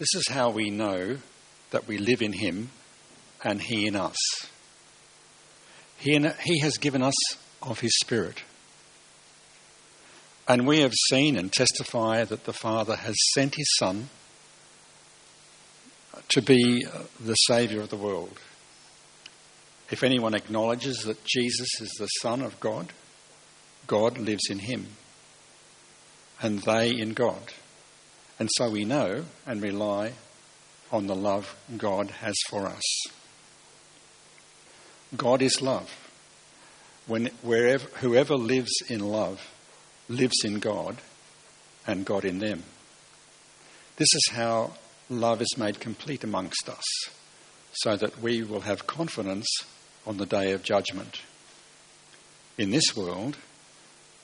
This 0.00 0.14
is 0.14 0.28
how 0.30 0.48
we 0.48 0.70
know 0.70 1.18
that 1.72 1.86
we 1.86 1.98
live 1.98 2.22
in 2.22 2.32
Him 2.32 2.70
and 3.44 3.60
He 3.60 3.86
in 3.86 3.94
us. 3.94 4.16
He, 5.98 6.14
in, 6.14 6.32
he 6.42 6.60
has 6.60 6.78
given 6.78 7.02
us 7.02 7.14
of 7.62 7.80
His 7.80 7.92
Spirit. 8.00 8.42
And 10.48 10.66
we 10.66 10.80
have 10.80 10.94
seen 11.10 11.36
and 11.36 11.52
testify 11.52 12.24
that 12.24 12.44
the 12.44 12.54
Father 12.54 12.96
has 12.96 13.14
sent 13.34 13.56
His 13.56 13.76
Son 13.78 14.08
to 16.30 16.40
be 16.40 16.86
uh, 16.86 17.02
the 17.22 17.34
Saviour 17.34 17.82
of 17.82 17.90
the 17.90 17.96
world. 17.96 18.40
If 19.90 20.02
anyone 20.02 20.34
acknowledges 20.34 21.02
that 21.04 21.24
Jesus 21.26 21.68
is 21.78 21.90
the 21.98 22.06
Son 22.06 22.40
of 22.40 22.58
God, 22.58 22.94
God 23.86 24.16
lives 24.16 24.48
in 24.48 24.60
him, 24.60 24.86
and 26.40 26.60
they 26.60 26.90
in 26.90 27.12
God. 27.12 27.52
And 28.40 28.48
so 28.56 28.70
we 28.70 28.86
know 28.86 29.26
and 29.46 29.62
rely 29.62 30.14
on 30.90 31.06
the 31.06 31.14
love 31.14 31.54
God 31.76 32.10
has 32.10 32.34
for 32.48 32.66
us. 32.66 33.02
God 35.14 35.42
is 35.42 35.60
love. 35.60 35.94
When, 37.06 37.26
wherever, 37.42 37.86
whoever 37.98 38.36
lives 38.36 38.72
in 38.88 39.00
love 39.00 39.46
lives 40.08 40.42
in 40.42 40.58
God 40.58 40.96
and 41.86 42.06
God 42.06 42.24
in 42.24 42.38
them. 42.38 42.62
This 43.96 44.08
is 44.14 44.28
how 44.32 44.72
love 45.10 45.42
is 45.42 45.58
made 45.58 45.78
complete 45.78 46.24
amongst 46.24 46.66
us, 46.68 46.84
so 47.72 47.96
that 47.96 48.22
we 48.22 48.42
will 48.42 48.62
have 48.62 48.86
confidence 48.86 49.48
on 50.06 50.16
the 50.16 50.24
day 50.24 50.52
of 50.52 50.62
judgment. 50.62 51.20
In 52.56 52.70
this 52.70 52.96
world, 52.96 53.36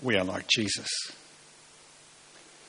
we 0.01 0.17
are 0.17 0.25
like 0.25 0.47
Jesus. 0.49 0.89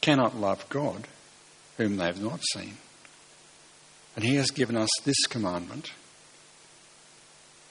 cannot 0.00 0.36
love 0.36 0.68
God, 0.68 1.06
whom 1.76 1.96
they 1.96 2.06
have 2.06 2.22
not 2.22 2.40
seen. 2.52 2.76
And 4.16 4.24
he 4.24 4.36
has 4.36 4.50
given 4.50 4.76
us 4.76 4.90
this 5.04 5.26
commandment 5.26 5.92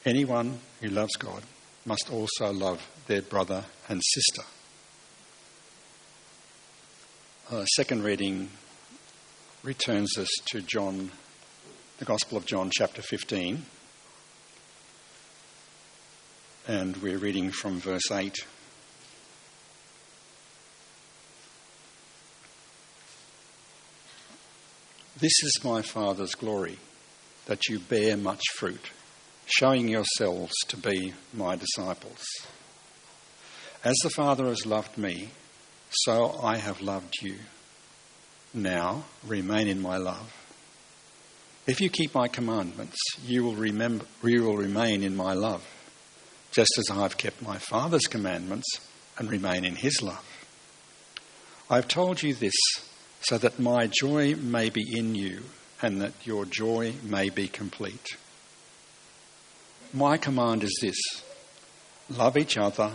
anyone 0.06 0.60
who 0.82 0.88
loves 0.88 1.16
God 1.18 1.44
must 1.86 2.10
also 2.12 2.52
love 2.54 2.88
their 3.08 3.22
brother 3.22 3.66
and 3.90 4.02
sister. 4.04 4.44
Uh, 7.52 7.66
second 7.66 8.04
reading 8.04 8.50
returns 9.64 10.18
us 10.18 10.30
to 10.46 10.62
John, 10.62 11.12
the 11.98 12.06
Gospel 12.06 12.38
of 12.38 12.46
John, 12.46 12.70
chapter 12.72 13.02
15. 13.02 13.66
and 16.70 16.98
we're 16.98 17.18
reading 17.18 17.50
from 17.50 17.80
verse 17.80 18.12
8. 18.12 18.46
This 25.20 25.44
is 25.44 25.60
my 25.66 25.82
Father's 25.82 26.34
glory, 26.34 26.78
that 27.48 27.68
you 27.68 27.80
bear 27.80 28.16
much 28.16 28.42
fruit, 28.56 28.92
showing 29.48 29.90
yourselves 29.90 30.54
to 30.70 30.78
be 30.78 31.14
my 31.34 31.58
disciples. 31.58 32.24
As 33.84 33.98
the 34.02 34.12
Father 34.12 34.46
has 34.46 34.66
loved 34.66 34.98
me, 34.98 35.32
so 35.90 36.40
I 36.42 36.56
have 36.56 36.82
loved 36.82 37.16
you. 37.22 37.36
Now 38.54 39.04
remain 39.28 39.68
in 39.68 39.82
my 39.82 39.98
love. 39.98 40.34
If 41.68 41.82
you 41.82 41.90
keep 41.90 42.16
my 42.16 42.30
commandments, 42.30 42.98
you 43.22 43.44
will, 43.44 43.56
remember, 43.56 44.06
you 44.24 44.44
will 44.44 44.56
remain 44.56 45.04
in 45.04 45.18
my 45.18 45.34
love 45.34 45.68
just 46.52 46.72
as 46.78 46.90
I 46.90 47.02
have 47.02 47.18
kept 47.18 47.42
my 47.42 47.58
Father's 47.58 48.08
commandments 48.08 48.68
and 49.18 49.30
remain 49.30 49.66
in 49.66 49.76
his 49.76 50.02
love. 50.02 50.26
I 51.70 51.76
have 51.76 51.90
told 51.90 52.24
you 52.24 52.34
this 52.34 52.56
so 53.22 53.38
that 53.38 53.60
my 53.60 53.88
joy 53.88 54.36
may 54.36 54.70
be 54.70 54.86
in 54.98 55.16
you 55.16 55.44
and 55.82 56.02
that 56.02 56.14
your 56.24 56.46
joy 56.46 56.94
may 57.04 57.30
be 57.30 57.48
complete. 57.48 58.18
My 59.94 60.18
command 60.18 60.64
is 60.64 60.78
this 60.82 60.98
love 62.10 62.38
each 62.38 62.58
other 62.58 62.92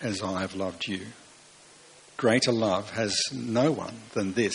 as 0.00 0.22
I 0.22 0.40
have 0.40 0.54
loved 0.54 0.86
you. 0.86 1.06
Greater 2.16 2.52
love 2.52 2.90
has 2.90 3.16
no 3.32 3.70
one 3.72 3.94
than 4.14 4.32
this 4.34 4.54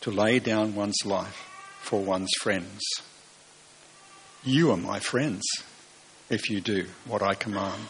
to 0.00 0.10
lay 0.10 0.38
down 0.38 0.74
one's 0.74 1.04
life 1.04 1.48
for 1.80 2.02
one's 2.02 2.32
friends. 2.40 2.80
You 4.42 4.70
are 4.70 4.76
my 4.76 4.98
friends 4.98 5.42
if 6.28 6.50
you 6.50 6.60
do 6.60 6.86
what 7.06 7.22
I 7.22 7.34
command. 7.34 7.88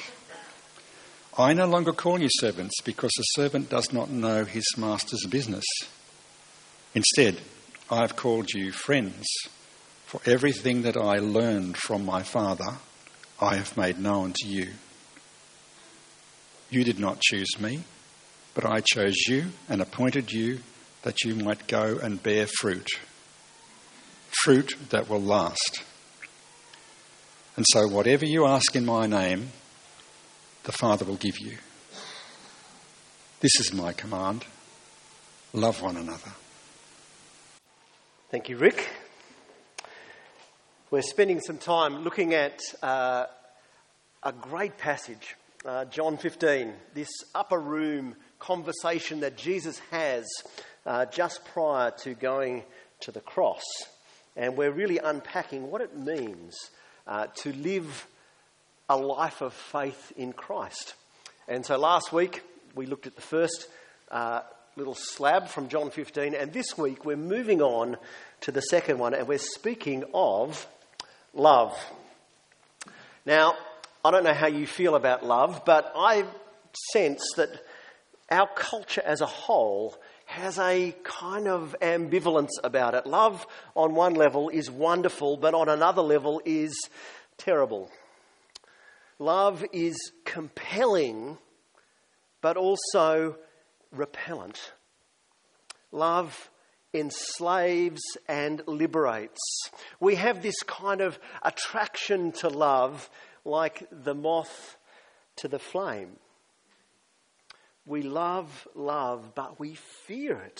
I 1.37 1.53
no 1.53 1.67
longer 1.67 1.93
call 1.93 2.21
you 2.21 2.29
servants 2.31 2.81
because 2.83 3.11
a 3.19 3.41
servant 3.41 3.69
does 3.69 3.93
not 3.93 4.11
know 4.11 4.45
his 4.45 4.65
master's 4.77 5.27
business. 5.27 5.65
Instead, 6.94 7.41
I 7.91 8.00
have 8.00 8.16
called 8.16 8.50
you 8.55 8.72
friends, 8.72 9.27
for 10.06 10.21
everything 10.27 10.82
that 10.82 10.97
I 10.97 11.19
learned 11.19 11.77
from 11.77 12.05
my 12.05 12.22
Father, 12.22 12.78
I 13.41 13.56
have 13.56 13.77
made 13.77 13.99
known 13.99 14.32
to 14.37 14.49
you. 14.49 14.69
You 16.71 16.84
did 16.84 16.99
not 16.99 17.21
choose 17.21 17.59
me, 17.59 17.84
but 18.55 18.65
I 18.65 18.81
chose 18.81 19.16
you 19.27 19.47
and 19.69 19.81
appointed 19.81 20.31
you 20.32 20.60
that 21.03 21.25
you 21.25 21.34
might 21.34 21.66
go 21.66 21.99
and 22.03 22.22
bear 22.22 22.47
fruit, 22.47 22.88
fruit 24.44 24.75
that 24.91 25.09
will 25.09 25.21
last. 25.21 25.82
And 27.56 27.66
so, 27.71 27.88
whatever 27.88 28.25
you 28.25 28.47
ask 28.47 28.75
in 28.75 28.84
my 28.84 29.06
name, 29.06 29.50
the 30.62 30.72
Father 30.72 31.05
will 31.05 31.16
give 31.16 31.38
you. 31.41 31.59
This 33.41 33.61
is 33.61 33.72
my 33.72 33.93
command 33.93 34.44
love 35.55 35.81
one 35.81 35.97
another. 35.97 36.32
Thank 38.34 38.49
you, 38.49 38.56
Rick. 38.56 38.89
We're 40.91 41.03
spending 41.03 41.39
some 41.39 41.56
time 41.56 42.03
looking 42.03 42.34
at 42.34 42.61
uh, 42.83 43.27
a 44.25 44.33
great 44.33 44.77
passage, 44.77 45.37
uh, 45.65 45.84
John 45.84 46.17
15, 46.17 46.73
this 46.94 47.11
upper 47.33 47.61
room 47.61 48.17
conversation 48.41 49.21
that 49.21 49.37
Jesus 49.37 49.78
has 49.93 50.27
uh, 50.84 51.06
just 51.06 51.44
prior 51.44 51.93
to 51.99 52.15
going 52.15 52.65
to 53.03 53.12
the 53.12 53.21
cross. 53.21 53.62
And 54.34 54.56
we're 54.56 54.73
really 54.73 54.99
unpacking 54.99 55.71
what 55.71 55.81
it 55.81 55.97
means 55.97 56.56
uh, 57.06 57.28
to 57.37 57.53
live 57.53 58.09
a 58.89 58.97
life 58.97 59.43
of 59.43 59.53
faith 59.53 60.12
in 60.17 60.33
Christ. 60.33 60.94
And 61.47 61.65
so 61.65 61.78
last 61.78 62.12
week 62.12 62.43
we 62.75 62.87
looked 62.87 63.06
at 63.06 63.15
the 63.15 63.23
first 63.23 63.69
uh, 64.11 64.41
little 64.77 64.95
slab 64.95 65.49
from 65.49 65.69
John 65.69 65.91
15, 65.91 66.35
and 66.35 66.53
this 66.53 66.77
week 66.77 67.05
we're 67.05 67.17
moving 67.17 67.62
on 67.62 67.97
to 68.41 68.51
the 68.51 68.61
second 68.61 68.99
one, 68.99 69.15
and 69.15 69.29
we're 69.29 69.39
speaking 69.39 70.05
of 70.12 70.67
love. 71.33 71.79
Now, 73.25 73.55
I 74.05 74.11
don't 74.11 74.25
know 74.25 74.35
how 74.35 74.49
you 74.49 74.67
feel 74.67 74.97
about 74.97 75.25
love, 75.25 75.62
but 75.65 75.93
I 75.95 76.25
sense 76.93 77.23
that 77.37 77.51
our 78.31 78.49
culture 78.57 79.03
as 79.05 79.21
a 79.21 79.27
whole 79.27 79.97
has 80.27 80.59
a 80.59 80.95
kind 81.05 81.47
of 81.47 81.77
ambivalence 81.81 82.50
about 82.65 82.94
it. 82.94 83.06
Love, 83.06 83.47
on 83.77 83.94
one 83.94 84.15
level, 84.15 84.49
is 84.49 84.70
wonderful, 84.70 85.37
but 85.37 85.55
on 85.55 85.69
another 85.69 86.03
level, 86.03 86.43
is 86.44 86.75
terrible. 87.38 87.91
Love 89.20 89.65
is 89.73 89.97
compelling, 90.25 91.38
but 92.41 92.56
also 92.56 93.37
repellent. 93.94 94.73
Love 95.93 96.50
enslaves 96.93 98.02
and 98.29 98.62
liberates. 98.67 99.41
We 100.00 100.14
have 100.14 100.43
this 100.43 100.62
kind 100.62 101.00
of 101.00 101.19
attraction 101.43 102.32
to 102.32 102.49
love, 102.49 103.11
like 103.44 103.87
the 103.91 104.14
moth 104.14 104.76
to 105.37 105.49
the 105.49 105.58
flame. 105.58 106.17
We 107.87 108.02
love 108.02 108.67
love, 108.75 109.35
but 109.35 109.61
we 109.61 109.75
fear 110.06 110.37
it. 110.38 110.58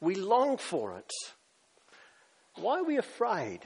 We 0.00 0.16
long 0.16 0.58
for 0.58 0.96
it. 0.98 1.10
Why 2.56 2.78
are 2.78 2.84
we 2.84 2.98
afraid? 2.98 3.60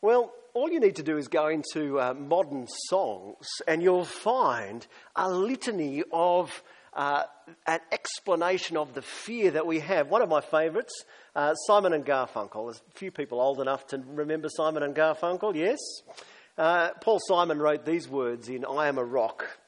Well, 0.00 0.32
all 0.52 0.70
you 0.70 0.80
need 0.80 0.96
to 0.96 1.02
do 1.02 1.16
is 1.16 1.28
go 1.28 1.48
into 1.48 2.00
uh, 2.00 2.14
modern 2.14 2.66
songs 2.88 3.46
and 3.68 3.82
you'll 3.82 4.04
find 4.04 4.86
a 5.14 5.30
litany 5.30 6.02
of 6.12 6.62
uh, 6.94 7.24
an 7.66 7.80
explanation 7.92 8.76
of 8.76 8.94
the 8.94 9.02
fear 9.02 9.50
that 9.50 9.66
we 9.66 9.80
have. 9.80 10.08
One 10.08 10.22
of 10.22 10.28
my 10.28 10.40
favourites, 10.40 11.04
uh, 11.34 11.54
Simon 11.66 11.92
and 11.92 12.04
Garfunkel. 12.04 12.66
There's 12.66 12.82
a 12.88 12.98
few 12.98 13.10
people 13.10 13.40
old 13.40 13.60
enough 13.60 13.86
to 13.88 13.98
remember 13.98 14.48
Simon 14.48 14.82
and 14.82 14.94
Garfunkel, 14.94 15.54
yes? 15.54 15.78
Uh, 16.56 16.90
Paul 17.00 17.18
Simon 17.26 17.58
wrote 17.58 17.84
these 17.84 18.08
words 18.08 18.48
in 18.48 18.64
I 18.64 18.86
Am 18.86 18.98
a 18.98 19.04
Rock. 19.04 19.58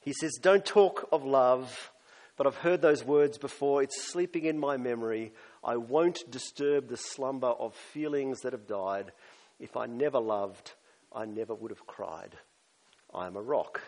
He 0.00 0.12
says, 0.12 0.32
Don't 0.40 0.64
talk 0.64 1.08
of 1.12 1.24
love, 1.24 1.92
but 2.36 2.46
I've 2.46 2.56
heard 2.56 2.82
those 2.82 3.04
words 3.04 3.38
before. 3.38 3.82
It's 3.82 4.02
sleeping 4.02 4.44
in 4.44 4.58
my 4.58 4.76
memory. 4.76 5.32
I 5.62 5.76
won't 5.76 6.28
disturb 6.30 6.88
the 6.88 6.96
slumber 6.96 7.48
of 7.48 7.74
feelings 7.74 8.40
that 8.40 8.52
have 8.52 8.66
died. 8.66 9.12
If 9.60 9.76
I 9.76 9.86
never 9.86 10.18
loved, 10.18 10.72
I 11.12 11.26
never 11.26 11.54
would 11.54 11.70
have 11.70 11.86
cried. 11.86 12.36
I 13.14 13.26
am 13.26 13.36
a 13.36 13.42
rock. 13.42 13.82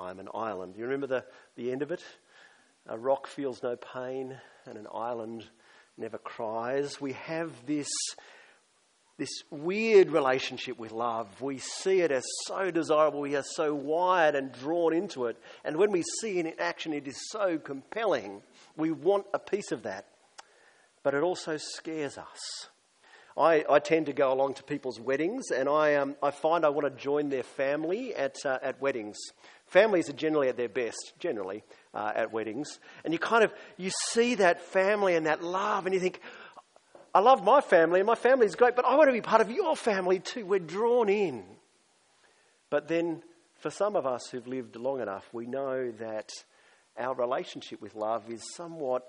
I 0.00 0.10
am 0.10 0.18
an 0.18 0.28
island. 0.32 0.76
You 0.76 0.84
remember 0.84 1.06
the, 1.06 1.24
the 1.56 1.70
end 1.70 1.82
of 1.82 1.92
it? 1.92 2.02
A 2.88 2.96
rock 2.96 3.26
feels 3.26 3.62
no 3.62 3.76
pain, 3.76 4.40
and 4.64 4.78
an 4.78 4.86
island 4.92 5.44
never 5.98 6.16
cries. 6.16 7.00
We 7.00 7.12
have 7.12 7.52
this, 7.66 7.90
this 9.18 9.30
weird 9.50 10.10
relationship 10.10 10.78
with 10.78 10.90
love. 10.90 11.42
We 11.42 11.58
see 11.58 12.00
it 12.00 12.10
as 12.10 12.24
so 12.46 12.70
desirable. 12.70 13.20
We 13.20 13.36
are 13.36 13.44
so 13.44 13.74
wired 13.74 14.34
and 14.34 14.52
drawn 14.52 14.94
into 14.94 15.26
it. 15.26 15.36
And 15.64 15.76
when 15.76 15.92
we 15.92 16.02
see 16.20 16.38
it 16.38 16.46
in 16.46 16.54
action, 16.58 16.94
it 16.94 17.06
is 17.06 17.28
so 17.30 17.58
compelling. 17.58 18.40
We 18.78 18.92
want 18.92 19.26
a 19.34 19.38
piece 19.38 19.70
of 19.70 19.82
that. 19.82 20.06
But 21.02 21.14
it 21.14 21.22
also 21.22 21.58
scares 21.58 22.16
us. 22.16 22.68
I, 23.36 23.64
I, 23.70 23.78
tend 23.78 24.06
to 24.06 24.12
go 24.12 24.32
along 24.32 24.54
to 24.54 24.62
people's 24.64 24.98
weddings, 24.98 25.50
and 25.50 25.68
I, 25.68 25.94
um, 25.94 26.16
I 26.22 26.30
find 26.30 26.64
I 26.64 26.68
want 26.68 26.84
to 26.84 27.02
join 27.02 27.28
their 27.28 27.44
family 27.44 28.14
at, 28.14 28.44
uh, 28.44 28.58
at 28.60 28.82
weddings. 28.82 29.16
Families 29.70 30.08
are 30.10 30.14
generally 30.14 30.48
at 30.48 30.56
their 30.56 30.68
best, 30.68 31.12
generally, 31.20 31.62
uh, 31.94 32.10
at 32.12 32.32
weddings. 32.32 32.80
And 33.04 33.12
you 33.12 33.20
kind 33.20 33.44
of, 33.44 33.52
you 33.76 33.92
see 34.08 34.34
that 34.34 34.60
family 34.60 35.14
and 35.14 35.26
that 35.26 35.44
love, 35.44 35.86
and 35.86 35.94
you 35.94 36.00
think, 36.00 36.20
I 37.14 37.20
love 37.20 37.44
my 37.44 37.60
family, 37.60 38.00
and 38.00 38.06
my 38.06 38.16
family 38.16 38.46
is 38.46 38.56
great, 38.56 38.74
but 38.74 38.84
I 38.84 38.96
want 38.96 39.08
to 39.08 39.12
be 39.12 39.20
part 39.20 39.40
of 39.40 39.48
your 39.48 39.76
family 39.76 40.18
too. 40.18 40.44
We're 40.44 40.58
drawn 40.58 41.08
in. 41.08 41.44
But 42.68 42.88
then, 42.88 43.22
for 43.60 43.70
some 43.70 43.94
of 43.94 44.06
us 44.06 44.28
who've 44.30 44.46
lived 44.48 44.74
long 44.74 45.00
enough, 45.00 45.28
we 45.32 45.46
know 45.46 45.92
that 46.00 46.30
our 46.98 47.14
relationship 47.14 47.80
with 47.80 47.94
love 47.94 48.28
is 48.28 48.42
somewhat 48.56 49.04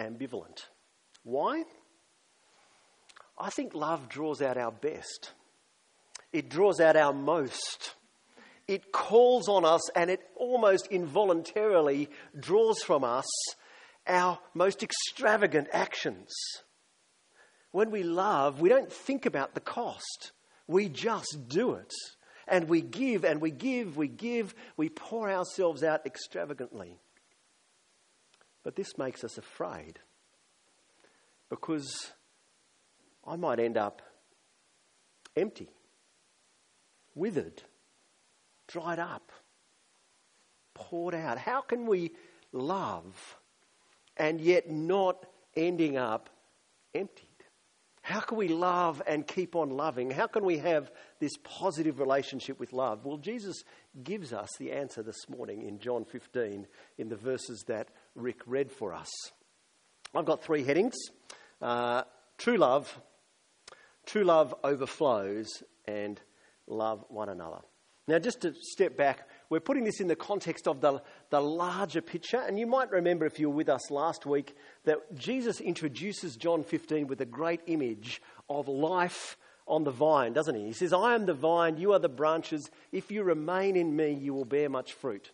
ambivalent. 0.00 0.64
Why? 1.24 1.64
I 3.38 3.50
think 3.50 3.74
love 3.74 4.08
draws 4.08 4.40
out 4.40 4.56
our 4.56 4.72
best. 4.72 5.32
It 6.32 6.48
draws 6.48 6.80
out 6.80 6.96
our 6.96 7.12
most. 7.12 7.94
It 8.68 8.92
calls 8.92 9.48
on 9.48 9.64
us 9.64 9.90
and 9.90 10.10
it 10.10 10.20
almost 10.36 10.86
involuntarily 10.88 12.08
draws 12.38 12.82
from 12.82 13.04
us 13.04 13.26
our 14.06 14.38
most 14.54 14.82
extravagant 14.82 15.68
actions. 15.72 16.32
When 17.70 17.90
we 17.90 18.02
love, 18.02 18.60
we 18.60 18.68
don't 18.68 18.92
think 18.92 19.26
about 19.26 19.54
the 19.54 19.60
cost. 19.60 20.32
We 20.66 20.88
just 20.88 21.48
do 21.48 21.74
it. 21.74 21.92
And 22.46 22.68
we 22.68 22.80
give 22.80 23.24
and 23.24 23.40
we 23.40 23.50
give, 23.50 23.96
we 23.96 24.08
give, 24.08 24.54
we 24.76 24.88
pour 24.88 25.30
ourselves 25.30 25.82
out 25.82 26.04
extravagantly. 26.06 26.98
But 28.62 28.76
this 28.76 28.98
makes 28.98 29.24
us 29.24 29.38
afraid 29.38 29.98
because 31.48 32.12
I 33.26 33.36
might 33.36 33.60
end 33.60 33.76
up 33.76 34.02
empty, 35.36 35.68
withered, 37.14 37.62
dried 38.72 38.98
up, 38.98 39.30
poured 40.74 41.14
out. 41.14 41.38
How 41.38 41.60
can 41.60 41.86
we 41.86 42.12
love 42.52 43.38
and 44.16 44.40
yet 44.40 44.70
not 44.70 45.26
ending 45.56 45.96
up 45.96 46.30
emptied? 46.94 47.28
How 48.02 48.20
can 48.20 48.36
we 48.36 48.48
love 48.48 49.00
and 49.06 49.26
keep 49.26 49.54
on 49.54 49.70
loving? 49.70 50.10
How 50.10 50.26
can 50.26 50.44
we 50.44 50.58
have 50.58 50.90
this 51.20 51.32
positive 51.44 52.00
relationship 52.00 52.58
with 52.58 52.72
love? 52.72 53.04
Well, 53.04 53.18
Jesus 53.18 53.62
gives 54.02 54.32
us 54.32 54.48
the 54.58 54.72
answer 54.72 55.02
this 55.02 55.28
morning 55.28 55.62
in 55.62 55.78
John 55.78 56.04
15 56.04 56.66
in 56.98 57.08
the 57.08 57.16
verses 57.16 57.62
that 57.68 57.88
Rick 58.16 58.40
read 58.46 58.72
for 58.72 58.92
us. 58.92 59.10
I've 60.14 60.24
got 60.24 60.42
three 60.42 60.64
headings 60.64 60.94
uh, 61.60 62.02
true 62.38 62.56
love, 62.56 62.98
True 64.06 64.24
love 64.24 64.54
overflows 64.64 65.62
and 65.86 66.20
love 66.66 67.04
one 67.08 67.28
another. 67.28 67.60
Now, 68.08 68.18
just 68.18 68.40
to 68.40 68.52
step 68.60 68.96
back, 68.96 69.28
we're 69.48 69.60
putting 69.60 69.84
this 69.84 70.00
in 70.00 70.08
the 70.08 70.16
context 70.16 70.66
of 70.66 70.80
the, 70.80 71.00
the 71.30 71.40
larger 71.40 72.00
picture. 72.00 72.38
And 72.38 72.58
you 72.58 72.66
might 72.66 72.90
remember, 72.90 73.26
if 73.26 73.38
you 73.38 73.48
were 73.48 73.56
with 73.56 73.68
us 73.68 73.90
last 73.90 74.26
week, 74.26 74.56
that 74.84 75.14
Jesus 75.14 75.60
introduces 75.60 76.36
John 76.36 76.64
15 76.64 77.06
with 77.06 77.20
a 77.20 77.26
great 77.26 77.60
image 77.66 78.20
of 78.50 78.66
life 78.66 79.36
on 79.68 79.84
the 79.84 79.92
vine, 79.92 80.32
doesn't 80.32 80.56
he? 80.56 80.64
He 80.64 80.72
says, 80.72 80.92
I 80.92 81.14
am 81.14 81.26
the 81.26 81.34
vine, 81.34 81.76
you 81.76 81.92
are 81.92 82.00
the 82.00 82.08
branches. 82.08 82.70
If 82.90 83.12
you 83.12 83.22
remain 83.22 83.76
in 83.76 83.94
me, 83.94 84.12
you 84.12 84.34
will 84.34 84.44
bear 84.44 84.68
much 84.68 84.92
fruit. 84.92 85.30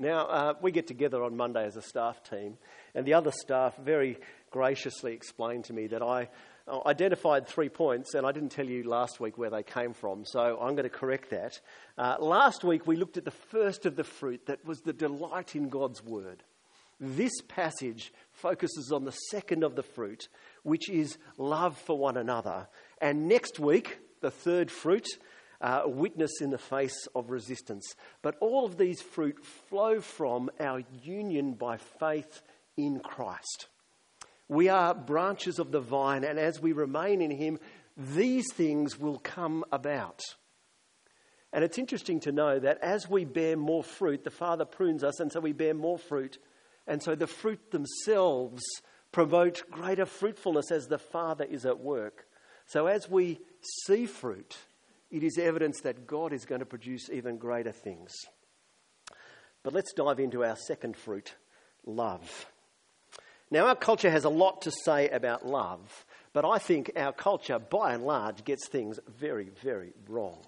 Now, 0.00 0.26
uh, 0.28 0.54
we 0.62 0.72
get 0.72 0.86
together 0.86 1.22
on 1.22 1.36
Monday 1.36 1.66
as 1.66 1.76
a 1.76 1.82
staff 1.82 2.22
team, 2.22 2.56
and 2.94 3.04
the 3.04 3.12
other 3.12 3.30
staff 3.30 3.76
very 3.76 4.18
graciously 4.50 5.12
explained 5.12 5.66
to 5.66 5.74
me 5.74 5.88
that 5.88 6.02
I 6.02 6.30
identified 6.86 7.46
three 7.46 7.68
points, 7.68 8.14
and 8.14 8.26
I 8.26 8.32
didn't 8.32 8.48
tell 8.48 8.64
you 8.64 8.88
last 8.88 9.20
week 9.20 9.36
where 9.36 9.50
they 9.50 9.62
came 9.62 9.92
from, 9.92 10.24
so 10.24 10.58
I'm 10.58 10.74
going 10.74 10.84
to 10.84 10.88
correct 10.88 11.28
that. 11.30 11.60
Uh, 11.98 12.16
last 12.18 12.64
week 12.64 12.86
we 12.86 12.96
looked 12.96 13.18
at 13.18 13.26
the 13.26 13.30
first 13.30 13.84
of 13.84 13.94
the 13.94 14.04
fruit 14.04 14.46
that 14.46 14.64
was 14.64 14.80
the 14.80 14.94
delight 14.94 15.54
in 15.54 15.68
God's 15.68 16.02
word. 16.02 16.42
This 16.98 17.32
passage 17.46 18.10
focuses 18.32 18.92
on 18.92 19.04
the 19.04 19.12
second 19.12 19.64
of 19.64 19.76
the 19.76 19.82
fruit, 19.82 20.28
which 20.62 20.88
is 20.88 21.18
love 21.36 21.76
for 21.76 21.98
one 21.98 22.16
another. 22.16 22.68
And 23.02 23.28
next 23.28 23.58
week, 23.58 23.98
the 24.22 24.30
third 24.30 24.70
fruit, 24.70 25.06
uh, 25.60 25.82
witness 25.86 26.40
in 26.40 26.50
the 26.50 26.58
face 26.58 27.06
of 27.14 27.30
resistance. 27.30 27.94
But 28.22 28.36
all 28.40 28.64
of 28.64 28.78
these 28.78 29.02
fruit 29.02 29.44
flow 29.44 30.00
from 30.00 30.50
our 30.58 30.82
union 31.02 31.54
by 31.54 31.76
faith 31.76 32.42
in 32.76 33.00
Christ. 33.00 33.68
We 34.48 34.68
are 34.68 34.94
branches 34.94 35.58
of 35.58 35.70
the 35.70 35.80
vine, 35.80 36.24
and 36.24 36.38
as 36.38 36.60
we 36.60 36.72
remain 36.72 37.22
in 37.22 37.30
Him, 37.30 37.58
these 37.96 38.52
things 38.52 38.98
will 38.98 39.18
come 39.18 39.64
about. 39.70 40.20
And 41.52 41.64
it's 41.64 41.78
interesting 41.78 42.20
to 42.20 42.32
know 42.32 42.58
that 42.58 42.78
as 42.80 43.08
we 43.08 43.24
bear 43.24 43.56
more 43.56 43.82
fruit, 43.82 44.24
the 44.24 44.30
Father 44.30 44.64
prunes 44.64 45.04
us, 45.04 45.20
and 45.20 45.30
so 45.32 45.40
we 45.40 45.52
bear 45.52 45.74
more 45.74 45.98
fruit. 45.98 46.38
And 46.86 47.02
so 47.02 47.14
the 47.14 47.26
fruit 47.26 47.70
themselves 47.70 48.62
promote 49.12 49.62
greater 49.70 50.06
fruitfulness 50.06 50.70
as 50.70 50.86
the 50.86 50.98
Father 50.98 51.44
is 51.44 51.66
at 51.66 51.80
work. 51.80 52.26
So 52.66 52.86
as 52.86 53.08
we 53.08 53.40
see 53.86 54.06
fruit, 54.06 54.56
it 55.10 55.22
is 55.22 55.38
evidence 55.38 55.80
that 55.82 56.06
God 56.06 56.32
is 56.32 56.44
going 56.44 56.60
to 56.60 56.66
produce 56.66 57.10
even 57.10 57.36
greater 57.36 57.72
things. 57.72 58.12
But 59.62 59.72
let's 59.72 59.92
dive 59.92 60.20
into 60.20 60.44
our 60.44 60.56
second 60.56 60.96
fruit 60.96 61.34
love. 61.84 62.46
Now, 63.50 63.66
our 63.66 63.74
culture 63.74 64.10
has 64.10 64.24
a 64.24 64.30
lot 64.30 64.62
to 64.62 64.70
say 64.84 65.08
about 65.08 65.44
love, 65.46 66.06
but 66.32 66.44
I 66.44 66.58
think 66.58 66.92
our 66.96 67.12
culture, 67.12 67.58
by 67.58 67.94
and 67.94 68.04
large, 68.04 68.44
gets 68.44 68.68
things 68.68 69.00
very, 69.08 69.50
very 69.62 69.92
wrong. 70.08 70.38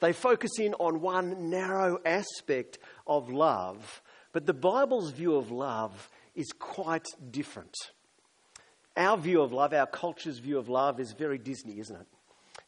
They 0.00 0.12
focus 0.12 0.58
in 0.58 0.74
on 0.74 1.00
one 1.00 1.48
narrow 1.48 1.98
aspect 2.04 2.78
of 3.06 3.30
love, 3.30 4.02
but 4.32 4.44
the 4.44 4.52
Bible's 4.52 5.10
view 5.12 5.36
of 5.36 5.50
love 5.50 6.10
is 6.34 6.52
quite 6.58 7.06
different. 7.30 7.74
Our 8.96 9.16
view 9.16 9.40
of 9.40 9.52
love, 9.52 9.72
our 9.72 9.86
culture's 9.86 10.38
view 10.38 10.58
of 10.58 10.68
love, 10.68 11.00
is 11.00 11.12
very 11.12 11.38
Disney, 11.38 11.78
isn't 11.78 11.96
it? 11.96 12.06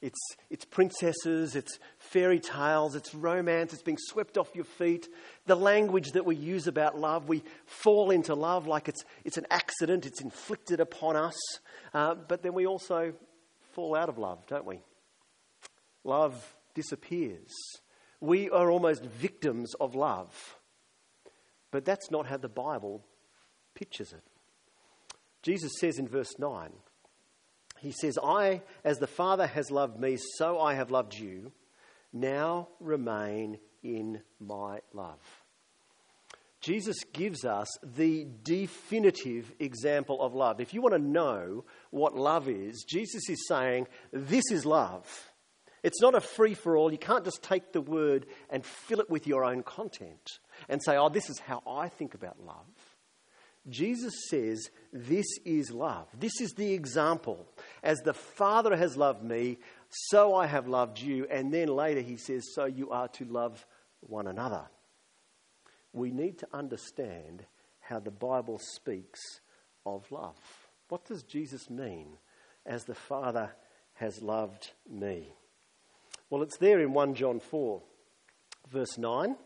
It's, 0.03 0.21
it's 0.50 0.65
princesses, 0.65 1.57
it's 1.57 1.79
fairy 1.99 2.38
tales, 2.38 2.95
it's 2.95 3.15
romance, 3.15 3.73
it's 3.73 3.83
being 3.83 3.99
swept 3.99 4.37
off 4.37 4.55
your 4.55 4.65
feet. 4.65 5.09
The 5.47 5.55
language 5.55 6.12
that 6.12 6.26
we 6.26 6.37
use 6.37 6.67
about 6.67 6.99
love, 6.99 7.29
we 7.29 7.43
fall 7.65 8.11
into 8.11 8.35
love 8.35 8.67
like 8.67 8.88
it's, 8.88 9.03
it's 9.25 9.38
an 9.38 9.47
accident, 9.50 10.05
it's 10.05 10.21
inflicted 10.21 10.81
upon 10.81 11.17
us. 11.17 11.37
Uh, 11.95 12.15
but 12.15 12.43
then 12.43 12.53
we 12.53 12.67
also 12.67 13.15
fall 13.73 13.97
out 13.97 14.09
of 14.09 14.19
love, 14.19 14.47
don't 14.47 14.67
we? 14.67 14.81
Love 16.05 16.55
disappears. 16.75 17.53
We 18.21 18.50
are 18.50 18.71
almost 18.71 19.05
victims 19.05 19.75
of 19.81 19.95
love. 19.95 20.57
But 21.71 21.85
that's 21.85 22.11
not 22.11 22.26
how 22.26 22.37
the 22.37 22.49
Bible 22.49 23.05
pictures 23.75 24.12
it. 24.12 24.23
Jesus 25.43 25.73
says 25.81 25.99
in 25.99 26.09
verse 26.09 26.38
9, 26.38 26.71
he 27.80 27.92
says, 27.92 28.18
I, 28.23 28.62
as 28.85 28.99
the 28.99 29.06
Father 29.06 29.47
has 29.47 29.71
loved 29.71 29.99
me, 29.99 30.18
so 30.37 30.61
I 30.61 30.75
have 30.75 30.90
loved 30.90 31.14
you. 31.14 31.52
Now 32.12 32.68
remain 32.80 33.59
in 33.83 34.23
my 34.40 34.80
love. 34.92 35.21
Jesus 36.61 36.97
gives 37.12 37.45
us 37.45 37.68
the 37.83 38.26
definitive 38.42 39.52
example 39.61 40.21
of 40.21 40.35
love. 40.35 40.61
If 40.61 40.75
you 40.75 40.83
want 40.83 40.95
to 40.95 41.00
know 41.00 41.64
what 41.90 42.16
love 42.16 42.49
is, 42.49 42.85
Jesus 42.88 43.28
is 43.28 43.47
saying, 43.47 43.87
This 44.12 44.50
is 44.50 44.66
love. 44.66 45.06
It's 45.87 46.00
not 46.00 46.16
a 46.16 46.21
free 46.21 46.54
for 46.54 46.76
all. 46.76 46.90
You 46.90 46.99
can't 46.99 47.25
just 47.25 47.45
take 47.45 47.73
the 47.73 47.80
word 47.80 48.26
and 48.50 48.66
fill 48.66 48.99
it 48.99 49.09
with 49.09 49.28
your 49.28 49.45
own 49.45 49.62
content 49.62 50.40
and 50.68 50.83
say, 50.83 50.97
oh, 50.97 51.09
this 51.09 51.30
is 51.30 51.38
how 51.38 51.62
I 51.64 51.88
think 51.88 52.14
about 52.14 52.45
love. 52.45 52.66
Jesus 53.68 54.14
says, 54.28 54.70
This 54.92 55.26
is 55.44 55.70
love. 55.70 56.06
This 56.18 56.40
is 56.40 56.52
the 56.52 56.73
example. 56.73 57.46
As 57.82 57.99
the 57.99 58.14
Father 58.14 58.76
has 58.76 58.96
loved 58.96 59.23
me, 59.23 59.58
so 59.88 60.35
I 60.35 60.46
have 60.46 60.68
loved 60.68 61.00
you. 61.00 61.26
And 61.30 61.52
then 61.52 61.68
later 61.68 62.00
he 62.00 62.16
says, 62.16 62.44
So 62.54 62.66
you 62.66 62.90
are 62.90 63.08
to 63.08 63.25
love 63.25 63.66
one 64.00 64.26
another. 64.26 64.66
We 65.92 66.11
need 66.11 66.38
to 66.38 66.49
understand 66.52 67.46
how 67.80 68.00
the 68.00 68.11
Bible 68.11 68.58
speaks 68.58 69.20
of 69.85 70.11
love. 70.11 70.38
What 70.88 71.04
does 71.04 71.23
Jesus 71.23 71.70
mean 71.70 72.18
as 72.64 72.85
the 72.85 72.94
Father 72.94 73.50
has 73.94 74.23
loved 74.23 74.73
me? 74.88 75.32
Well, 76.28 76.42
it's 76.42 76.58
there 76.58 76.80
in 76.80 76.92
1 76.92 77.14
John 77.14 77.40
4, 77.40 77.82
verse 78.70 78.99
9. 78.99 79.37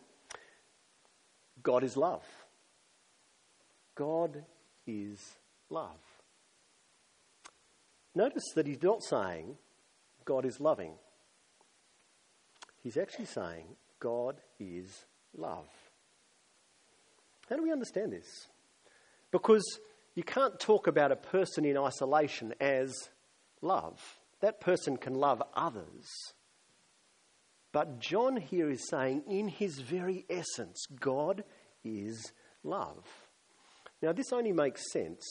God 1.63 1.85
is 1.85 1.97
love. 1.97 2.25
God 4.01 4.45
is 4.87 5.37
love. 5.69 6.01
Notice 8.15 8.45
that 8.55 8.67
he's 8.67 8.83
not 8.83 9.03
saying 9.03 9.59
God 10.25 10.47
is 10.47 10.59
loving. 10.59 10.95
He's 12.83 12.97
actually 12.97 13.27
saying 13.27 13.67
God 13.99 14.41
is 14.59 15.05
love. 15.37 15.69
How 17.51 17.57
do 17.57 17.63
we 17.63 17.71
understand 17.71 18.15
this? 18.15 18.47
Because 19.31 19.65
you 20.15 20.23
can't 20.23 20.59
talk 20.59 20.87
about 20.87 21.13
a 21.13 21.17
person 21.17 21.67
in 21.67 21.77
isolation 21.77 22.55
as 22.59 23.11
love. 23.61 24.01
That 24.41 24.63
person 24.63 24.97
can 24.97 25.13
love 25.13 25.43
others. 25.53 26.09
But 27.71 28.01
John 28.01 28.39
here 28.39 28.71
is 28.71 28.89
saying, 28.89 29.25
in 29.29 29.49
his 29.49 29.79
very 29.81 30.25
essence, 30.31 30.87
God 30.99 31.45
is 31.85 32.33
love. 32.65 33.05
Now, 34.03 34.13
this 34.13 34.33
only 34.33 34.53
makes 34.53 34.91
sense 34.93 35.25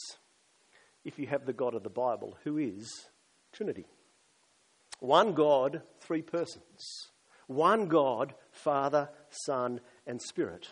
if 1.04 1.18
you 1.18 1.26
have 1.26 1.44
the 1.44 1.52
God 1.52 1.74
of 1.74 1.82
the 1.82 1.90
Bible, 1.90 2.36
who 2.44 2.58
is 2.58 3.06
Trinity. 3.52 3.86
One 5.00 5.32
God, 5.32 5.82
three 6.00 6.22
persons. 6.22 7.08
One 7.46 7.88
God, 7.88 8.34
Father, 8.52 9.08
Son, 9.30 9.80
and 10.06 10.22
Spirit. 10.22 10.68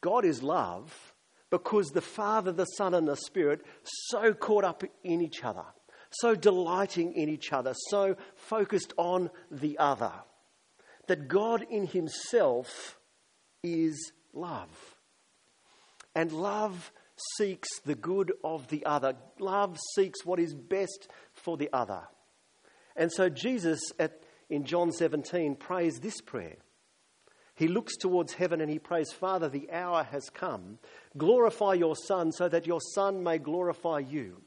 God 0.00 0.24
is 0.24 0.42
love 0.42 1.14
because 1.50 1.88
the 1.88 2.00
Father, 2.00 2.52
the 2.52 2.64
Son, 2.64 2.94
and 2.94 3.06
the 3.06 3.16
Spirit 3.16 3.60
so 3.84 4.32
caught 4.32 4.64
up 4.64 4.84
in 5.02 5.20
each 5.20 5.44
other, 5.44 5.64
so 6.10 6.34
delighting 6.34 7.12
in 7.12 7.28
each 7.28 7.52
other, 7.52 7.74
so 7.90 8.16
focused 8.36 8.92
on 8.96 9.30
the 9.50 9.78
other, 9.78 10.12
that 11.08 11.28
God 11.28 11.66
in 11.68 11.86
Himself 11.86 12.98
is 13.62 14.12
love. 14.32 14.93
And 16.14 16.32
love 16.32 16.92
seeks 17.36 17.68
the 17.84 17.94
good 17.94 18.32
of 18.42 18.68
the 18.68 18.84
other. 18.84 19.14
Love 19.38 19.78
seeks 19.94 20.24
what 20.24 20.38
is 20.38 20.54
best 20.54 21.08
for 21.32 21.56
the 21.56 21.70
other. 21.72 22.02
And 22.96 23.12
so 23.12 23.28
Jesus 23.28 23.80
at, 23.98 24.22
in 24.48 24.64
John 24.64 24.92
17 24.92 25.56
prays 25.56 26.00
this 26.00 26.20
prayer. 26.20 26.56
He 27.56 27.68
looks 27.68 27.96
towards 27.96 28.34
heaven 28.34 28.60
and 28.60 28.70
he 28.70 28.80
prays, 28.80 29.12
Father, 29.12 29.48
the 29.48 29.70
hour 29.70 30.02
has 30.02 30.28
come. 30.30 30.78
Glorify 31.16 31.74
your 31.74 31.94
Son 31.94 32.32
so 32.32 32.48
that 32.48 32.66
your 32.66 32.80
Son 32.94 33.22
may 33.22 33.38
glorify 33.38 34.00
you. 34.00 34.42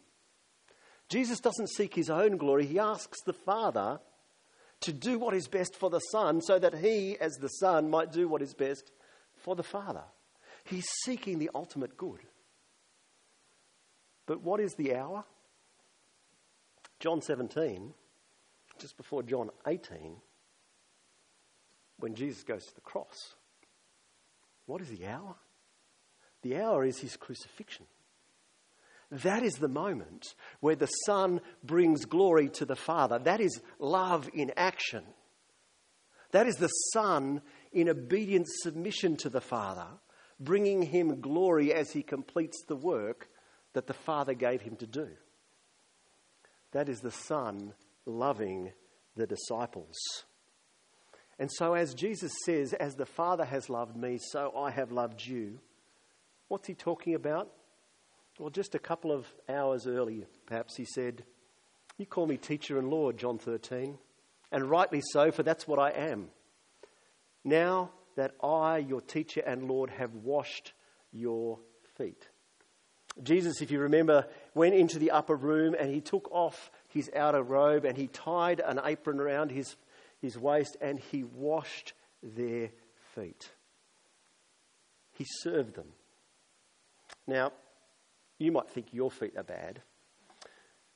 Jesus 1.08 1.40
doesn't 1.40 1.70
seek 1.70 1.96
his 1.96 2.10
own 2.10 2.36
glory, 2.36 2.66
he 2.66 2.80
asks 2.80 3.22
the 3.22 3.34
Father 3.34 4.00
to 4.82 4.94
do 4.94 5.18
what 5.18 5.34
is 5.34 5.48
best 5.48 5.76
for 5.76 5.90
the 5.90 6.00
Son 6.00 6.42
so 6.42 6.60
that 6.60 6.76
he, 6.76 7.18
as 7.20 7.38
the 7.38 7.48
Son, 7.48 7.90
might 7.90 8.12
do 8.12 8.28
what 8.28 8.42
is 8.42 8.54
best 8.54 8.92
for 9.36 9.56
the 9.56 9.64
Father. 9.64 10.04
He's 10.70 10.88
seeking 11.04 11.40
the 11.40 11.50
ultimate 11.56 11.98
good. 11.98 12.20
But 14.26 14.42
what 14.44 14.60
is 14.60 14.74
the 14.74 14.96
hour? 14.96 15.24
John 17.00 17.22
17, 17.22 17.94
just 18.80 18.98
before 18.98 19.24
John 19.24 19.50
18, 19.66 20.18
when 22.00 22.16
Jesus 22.16 22.44
goes 22.44 22.66
to 22.66 22.76
the 22.76 22.82
cross. 22.82 23.36
What 24.66 24.82
is 24.82 24.90
the 24.90 25.08
hour? 25.08 25.36
The 26.42 26.58
hour 26.58 26.84
is 26.84 27.00
his 27.00 27.16
crucifixion. 27.16 27.86
That 29.10 29.44
is 29.44 29.54
the 29.54 29.70
moment 29.70 30.26
where 30.60 30.76
the 30.76 30.88
Son 31.06 31.40
brings 31.64 32.04
glory 32.04 32.50
to 32.50 32.66
the 32.66 32.76
Father. 32.76 33.20
That 33.20 33.40
is 33.40 33.62
love 33.80 34.30
in 34.34 34.52
action. 34.58 35.04
That 36.32 36.46
is 36.46 36.58
the 36.58 36.68
Son 36.68 37.42
in 37.72 37.88
obedient 37.88 38.48
submission 38.50 39.16
to 39.18 39.30
the 39.30 39.40
Father 39.40 39.88
bringing 40.40 40.84
him 40.84 41.22
glory 41.22 41.74
as 41.74 41.92
he 41.92 42.04
completes 42.04 42.64
the 42.68 42.76
work 42.76 43.30
that 43.74 43.88
the 43.88 43.94
Father 43.94 44.34
gave 44.34 44.62
him 44.62 44.76
to 44.78 44.88
do. 44.88 45.08
That 46.72 46.90
is 46.90 47.00
the 47.00 47.12
Son 47.12 47.74
loving 48.06 48.72
the 49.16 49.28
disciples. 49.28 49.96
And 51.40 51.52
so, 51.52 51.74
as 51.74 51.94
Jesus 51.94 52.34
says, 52.46 52.74
As 52.74 52.96
the 52.96 53.06
Father 53.06 53.46
has 53.46 53.70
loved 53.70 53.96
me, 53.96 54.18
so 54.20 54.54
I 54.58 54.72
have 54.72 54.92
loved 54.92 55.26
you, 55.26 55.60
what's 56.48 56.68
he 56.68 56.74
talking 56.74 57.14
about? 57.14 57.52
Well, 58.40 58.50
just 58.50 58.76
a 58.76 58.80
couple 58.80 59.12
of 59.12 59.28
hours 59.50 59.88
earlier, 59.88 60.26
perhaps 60.46 60.76
he 60.76 60.86
said, 60.86 61.24
You 61.98 62.06
call 62.06 62.28
me 62.28 62.38
teacher 62.38 62.78
and 62.78 62.90
Lord, 62.90 63.18
John 63.18 63.38
13, 63.38 63.98
and 64.52 64.70
rightly 64.70 65.02
so, 65.12 65.32
for 65.32 65.44
that's 65.44 65.68
what 65.68 65.80
I 65.80 65.90
am. 65.92 66.30
Now 67.44 67.92
that 68.18 68.34
I, 68.44 68.80
your 68.80 69.00
teacher 69.00 69.42
and 69.46 69.70
Lord, 69.70 69.90
have 69.92 70.14
washed 70.14 70.74
your 71.14 71.60
feet. 71.96 72.28
Jesus, 73.24 73.62
if 73.62 73.72
you 73.72 73.80
remember, 73.80 74.28
went 74.54 74.76
into 74.76 75.00
the 75.00 75.12
upper 75.12 75.36
room 75.36 75.76
and 75.80 75.94
he 75.94 76.02
took 76.02 76.28
off 76.32 76.72
his 76.88 77.10
outer 77.16 77.42
robe 77.42 77.86
and 77.86 77.96
he 77.96 78.08
tied 78.08 78.60
an 78.60 78.80
apron 78.84 79.20
around 79.20 79.52
his, 79.52 79.76
his 80.20 80.38
waist 80.38 80.76
and 80.82 81.00
he 81.00 81.24
washed 81.24 81.94
their 82.22 82.70
feet. 83.16 83.52
He 85.14 85.26
served 85.28 85.76
them. 85.76 85.94
Now, 87.28 87.54
you 88.40 88.52
might 88.52 88.70
think 88.70 88.88
your 88.92 89.12
feet 89.12 89.38
are 89.38 89.44
bad. 89.44 89.82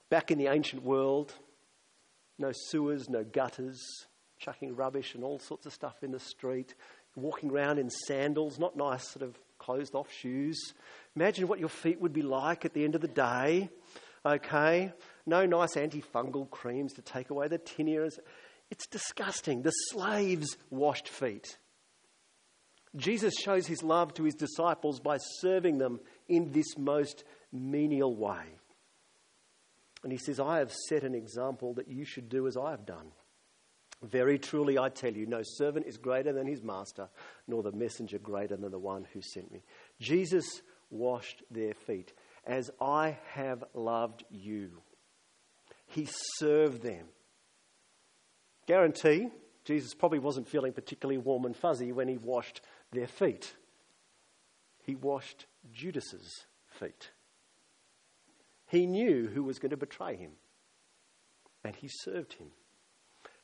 Back 0.10 0.32
in 0.32 0.38
the 0.38 0.48
ancient 0.48 0.84
world, 0.84 1.34
no 2.38 2.52
sewers, 2.52 3.10
no 3.10 3.24
gutters, 3.24 3.80
chucking 4.42 4.76
rubbish 4.76 5.14
and 5.14 5.24
all 5.24 5.40
sorts 5.40 5.66
of 5.66 5.74
stuff 5.74 6.04
in 6.04 6.12
the 6.12 6.20
street 6.20 6.74
walking 7.16 7.52
around 7.52 7.78
in 7.80 7.90
sandals, 7.90 8.60
not 8.60 8.76
nice 8.76 9.08
sort 9.08 9.24
of 9.24 9.38
closed 9.58 9.96
off 9.96 10.12
shoes. 10.12 10.74
Imagine 11.16 11.48
what 11.48 11.60
your 11.60 11.70
feet 11.70 12.02
would 12.02 12.14
be 12.14 12.22
like 12.22 12.66
at 12.66 12.74
the 12.74 12.84
end 12.84 12.96
of 12.96 13.02
the 13.02 13.08
day. 13.08 13.70
Okay? 14.26 14.94
No 15.26 15.46
nice 15.46 15.76
antifungal 15.76 16.50
creams 16.50 16.94
to 16.94 17.02
take 17.02 17.30
away 17.30 17.48
the 17.48 17.60
tinea. 17.60 18.10
It's 18.70 18.88
disgusting. 18.88 19.62
The 19.62 19.72
slaves 19.72 20.58
washed 20.70 21.10
feet. 21.10 21.58
Jesus 22.96 23.34
shows 23.42 23.68
his 23.68 23.84
love 23.84 24.14
to 24.16 24.24
his 24.24 24.36
disciples 24.36 25.00
by 25.00 25.18
serving 25.40 25.78
them 25.78 26.00
in 26.28 26.52
this 26.52 26.78
most 26.78 27.24
menial 27.52 28.16
way. 28.16 28.44
And 30.04 30.12
he 30.12 30.18
says, 30.18 30.40
I 30.40 30.58
have 30.58 30.74
set 30.90 31.04
an 31.04 31.14
example 31.14 31.74
that 31.76 31.88
you 31.88 32.06
should 32.06 32.28
do 32.28 32.48
as 32.48 32.58
I 32.58 32.72
have 32.72 32.86
done. 32.86 33.12
Very 34.04 34.40
truly, 34.40 34.80
I 34.80 34.90
tell 34.90 35.14
you, 35.14 35.28
no 35.28 35.42
servant 35.44 35.86
is 35.86 35.98
greater 35.98 36.34
than 36.34 36.48
his 36.48 36.64
master, 36.64 37.10
nor 37.48 37.62
the 37.62 37.72
messenger 37.72 38.18
greater 38.18 38.58
than 38.58 38.72
the 38.72 38.80
one 38.80 39.06
who 39.14 39.22
sent 39.22 39.52
me. 39.52 39.62
Jesus 40.00 40.62
washed 40.90 41.44
their 41.52 41.76
feet 41.76 42.14
as 42.46 42.72
I 42.82 43.18
have 43.34 43.64
loved 43.74 44.24
you. 44.32 44.82
He 45.86 46.08
served 46.38 46.82
them. 46.82 47.06
Guarantee, 48.66 49.30
Jesus 49.66 49.94
probably 49.94 50.20
wasn't 50.20 50.48
feeling 50.48 50.74
particularly 50.74 51.20
warm 51.20 51.46
and 51.46 51.56
fuzzy 51.56 51.92
when 51.92 52.08
he 52.08 52.18
washed 52.18 52.62
their 52.92 53.08
feet. 53.08 53.54
He 54.84 54.96
washed 54.96 55.46
Judas's 55.72 56.46
feet. 56.68 57.12
He 58.68 58.88
knew 58.88 59.28
who 59.28 59.44
was 59.44 59.60
going 59.60 59.72
to 59.72 59.78
betray 59.78 60.16
him, 60.16 60.32
and 61.64 61.76
he 61.76 61.90
served 61.90 62.34
him. 62.34 62.48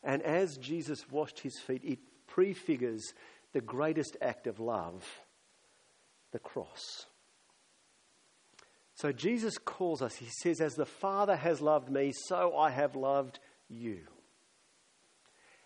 And 0.03 0.21
as 0.21 0.57
Jesus 0.57 1.09
washed 1.09 1.39
his 1.39 1.59
feet, 1.59 1.81
it 1.83 1.99
prefigures 2.27 3.13
the 3.53 3.61
greatest 3.61 4.17
act 4.21 4.47
of 4.47 4.59
love 4.59 5.03
the 6.31 6.39
cross. 6.39 7.05
So 8.95 9.11
Jesus 9.11 9.57
calls 9.57 10.01
us, 10.01 10.15
he 10.15 10.27
says, 10.41 10.59
As 10.59 10.75
the 10.75 10.85
Father 10.85 11.35
has 11.35 11.61
loved 11.61 11.89
me, 11.89 12.11
so 12.27 12.57
I 12.57 12.71
have 12.71 12.95
loved 12.95 13.39
you. 13.69 13.99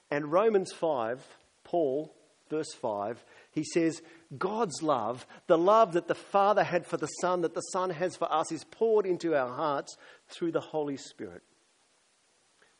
And 0.09 0.31
Romans 0.31 0.73
5, 0.73 1.25
Paul, 1.63 2.13
verse 2.49 2.73
5, 2.73 3.23
he 3.51 3.63
says, 3.63 4.01
God's 4.37 4.83
love, 4.83 5.25
the 5.47 5.57
love 5.57 5.93
that 5.93 6.07
the 6.07 6.15
Father 6.15 6.63
had 6.63 6.85
for 6.85 6.97
the 6.97 7.07
Son, 7.07 7.41
that 7.41 7.53
the 7.53 7.61
Son 7.71 7.89
has 7.89 8.17
for 8.17 8.31
us, 8.31 8.51
is 8.51 8.65
poured 8.65 9.05
into 9.05 9.35
our 9.35 9.49
hearts 9.49 9.95
through 10.27 10.51
the 10.51 10.59
Holy 10.59 10.97
Spirit. 10.97 11.41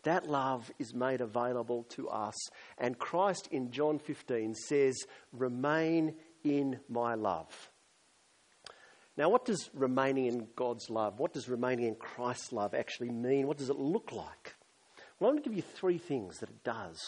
That 0.04 0.28
love 0.28 0.72
is 0.80 0.94
made 0.94 1.22
available 1.22 1.84
to 1.90 2.10
us. 2.10 2.36
And 2.78 2.98
Christ 2.98 3.48
in 3.52 3.72
John 3.72 4.00
15 4.00 4.56
says, 4.56 5.06
Remain 5.32 6.16
in 6.44 6.80
my 6.90 7.14
love. 7.16 7.72
Now, 9.18 9.30
what 9.30 9.46
does 9.46 9.70
remaining 9.74 10.26
in 10.26 10.48
God's 10.56 10.90
love, 10.90 11.20
what 11.20 11.34
does 11.34 11.50
remaining 11.50 11.86
in 11.86 11.96
Christ's 11.96 12.52
love 12.52 12.74
actually 12.74 13.12
mean? 13.12 13.46
What 13.46 13.58
does 13.58 13.70
it 13.70 13.78
look 13.78 14.12
like? 14.12 14.56
Well, 15.20 15.30
I'm 15.30 15.36
going 15.36 15.44
to 15.44 15.50
give 15.50 15.56
you 15.56 15.64
three 15.76 15.98
things 15.98 16.40
that 16.40 16.50
it 16.50 16.64
does. 16.64 17.00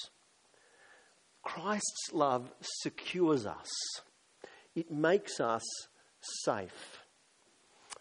Christ's 1.41 2.13
love 2.13 2.51
secures 2.61 3.45
us, 3.45 3.69
it 4.75 4.91
makes 4.91 5.39
us 5.39 5.63
safe. 6.45 6.99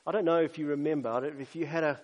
I 0.07 0.11
don't 0.11 0.25
know 0.25 0.41
if 0.41 0.59
you 0.59 0.67
remember, 0.67 1.33
if 1.39 1.55
you 1.55 1.65
had 1.65 1.85
a, 1.85 2.01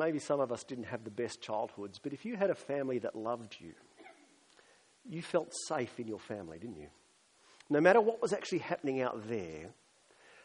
maybe 0.00 0.18
some 0.18 0.40
of 0.40 0.50
us 0.50 0.64
didn't 0.64 0.84
have 0.84 1.04
the 1.04 1.10
best 1.10 1.42
childhoods, 1.42 2.00
but 2.02 2.12
if 2.12 2.24
you 2.24 2.34
had 2.34 2.50
a 2.50 2.54
family 2.54 2.98
that 2.98 3.14
loved 3.14 3.56
you, 3.60 3.74
you 5.08 5.22
felt 5.22 5.52
safe 5.68 6.00
in 6.00 6.08
your 6.08 6.18
family, 6.18 6.58
didn't 6.58 6.78
you? 6.78 6.88
No 7.68 7.80
matter 7.80 8.00
what 8.00 8.20
was 8.20 8.32
actually 8.32 8.60
happening 8.60 9.02
out 9.02 9.28
there, 9.28 9.68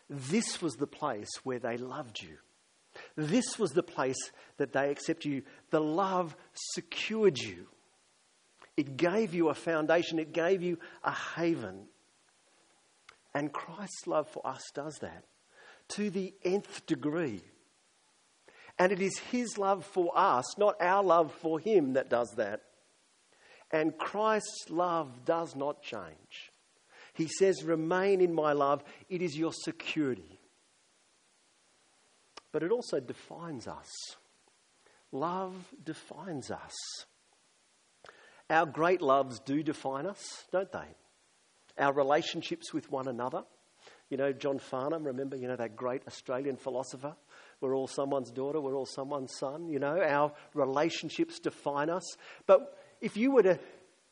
this 0.09 0.61
was 0.61 0.73
the 0.73 0.87
place 0.87 1.29
where 1.43 1.59
they 1.59 1.77
loved 1.77 2.21
you. 2.21 2.37
This 3.15 3.57
was 3.57 3.71
the 3.71 3.83
place 3.83 4.31
that 4.57 4.73
they 4.73 4.91
accepted 4.91 5.31
you. 5.31 5.41
The 5.69 5.81
love 5.81 6.35
secured 6.53 7.39
you. 7.39 7.67
It 8.77 8.97
gave 8.97 9.33
you 9.33 9.49
a 9.49 9.53
foundation, 9.53 10.19
it 10.19 10.33
gave 10.33 10.61
you 10.61 10.77
a 11.03 11.11
haven. 11.11 11.87
And 13.33 13.51
Christ's 13.51 14.05
love 14.05 14.27
for 14.27 14.45
us 14.45 14.63
does 14.73 14.97
that 15.01 15.23
to 15.89 16.09
the 16.09 16.33
nth 16.43 16.85
degree. 16.85 17.41
And 18.77 18.91
it 18.91 19.01
is 19.01 19.17
His 19.31 19.57
love 19.57 19.85
for 19.85 20.11
us, 20.15 20.57
not 20.57 20.81
our 20.81 21.03
love 21.03 21.33
for 21.41 21.59
Him, 21.59 21.93
that 21.93 22.09
does 22.09 22.31
that. 22.37 22.61
And 23.71 23.97
Christ's 23.97 24.69
love 24.69 25.25
does 25.25 25.55
not 25.55 25.81
change. 25.81 26.51
He 27.13 27.27
says, 27.27 27.63
Remain 27.63 28.21
in 28.21 28.33
my 28.33 28.53
love, 28.53 28.83
it 29.09 29.21
is 29.21 29.37
your 29.37 29.53
security. 29.53 30.39
But 32.51 32.63
it 32.63 32.71
also 32.71 32.99
defines 32.99 33.67
us. 33.67 33.89
Love 35.11 35.55
defines 35.83 36.51
us. 36.51 36.73
Our 38.49 38.65
great 38.65 39.01
loves 39.01 39.39
do 39.39 39.63
define 39.63 40.05
us, 40.05 40.45
don't 40.51 40.71
they? 40.71 40.87
Our 41.77 41.93
relationships 41.93 42.73
with 42.73 42.91
one 42.91 43.07
another. 43.07 43.43
You 44.09 44.17
know, 44.17 44.31
John 44.33 44.59
Farnham, 44.59 45.03
remember, 45.03 45.35
you 45.35 45.47
know, 45.47 45.55
that 45.55 45.75
great 45.75 46.03
Australian 46.07 46.57
philosopher? 46.57 47.15
We're 47.61 47.75
all 47.75 47.87
someone's 47.87 48.31
daughter, 48.31 48.59
we're 48.59 48.75
all 48.75 48.85
someone's 48.85 49.35
son. 49.37 49.69
You 49.69 49.79
know, 49.79 50.01
our 50.01 50.31
relationships 50.53 51.39
define 51.39 51.89
us. 51.89 52.17
But 52.45 52.77
if 53.01 53.17
you 53.17 53.31
were 53.31 53.43
to 53.43 53.59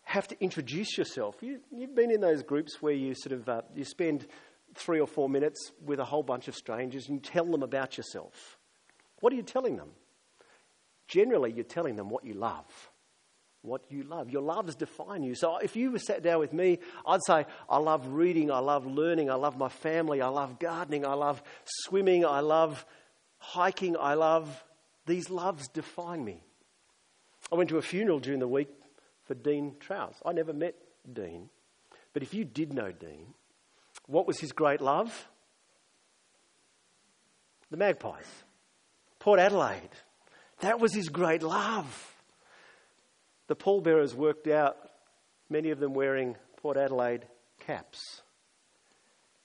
have 0.03 0.27
to 0.27 0.43
introduce 0.43 0.97
yourself. 0.97 1.37
You, 1.41 1.59
have 1.79 1.95
been 1.95 2.11
in 2.11 2.21
those 2.21 2.43
groups 2.43 2.81
where 2.81 2.93
you 2.93 3.15
sort 3.15 3.33
of 3.33 3.49
uh, 3.49 3.61
you 3.75 3.85
spend 3.85 4.27
three 4.75 4.99
or 4.99 5.07
four 5.07 5.29
minutes 5.29 5.71
with 5.85 5.99
a 5.99 6.05
whole 6.05 6.23
bunch 6.23 6.47
of 6.47 6.55
strangers 6.55 7.07
and 7.07 7.15
you 7.15 7.21
tell 7.21 7.45
them 7.45 7.63
about 7.63 7.97
yourself. 7.97 8.57
What 9.19 9.31
are 9.31 9.35
you 9.35 9.43
telling 9.43 9.77
them? 9.77 9.89
Generally, 11.07 11.53
you're 11.53 11.63
telling 11.63 11.95
them 11.95 12.09
what 12.09 12.25
you 12.25 12.33
love. 12.33 12.65
What 13.61 13.83
you 13.89 14.03
love. 14.03 14.29
Your 14.29 14.41
loves 14.41 14.75
define 14.75 15.23
you. 15.23 15.35
So 15.35 15.57
if 15.57 15.75
you 15.75 15.91
were 15.91 15.99
sat 15.99 16.21
down 16.21 16.39
with 16.39 16.51
me, 16.51 16.79
I'd 17.07 17.23
say, 17.25 17.45
I 17.69 17.77
love 17.77 18.07
reading, 18.07 18.51
I 18.51 18.59
love 18.59 18.85
learning, 18.85 19.29
I 19.29 19.35
love 19.35 19.57
my 19.57 19.69
family, 19.69 20.21
I 20.21 20.27
love 20.27 20.59
gardening, 20.59 21.05
I 21.05 21.13
love 21.13 21.41
swimming, 21.63 22.25
I 22.25 22.41
love 22.41 22.85
hiking, 23.43 23.97
I 23.99 24.13
love. 24.13 24.63
These 25.05 25.29
loves 25.29 25.67
define 25.67 26.23
me. 26.23 26.41
I 27.51 27.55
went 27.55 27.69
to 27.69 27.77
a 27.77 27.81
funeral 27.81 28.19
during 28.19 28.39
the 28.39 28.47
week 28.47 28.69
for 29.25 29.33
Dean 29.33 29.75
Trouse. 29.79 30.15
I 30.25 30.31
never 30.31 30.53
met 30.53 30.75
Dean, 31.11 31.49
but 32.13 32.23
if 32.23 32.33
you 32.33 32.45
did 32.45 32.73
know 32.73 32.91
Dean, 32.91 33.33
what 34.07 34.25
was 34.25 34.39
his 34.39 34.53
great 34.53 34.81
love? 34.81 35.27
The 37.69 37.77
Magpies, 37.77 38.27
Port 39.19 39.39
Adelaide. 39.39 39.89
That 40.61 40.79
was 40.79 40.93
his 40.93 41.09
great 41.09 41.43
love. 41.43 42.15
The 43.47 43.55
pallbearers 43.55 44.15
worked 44.15 44.47
out, 44.47 44.77
many 45.49 45.71
of 45.71 45.79
them 45.79 45.93
wearing 45.93 46.37
Port 46.57 46.77
Adelaide 46.77 47.25
caps. 47.65 48.21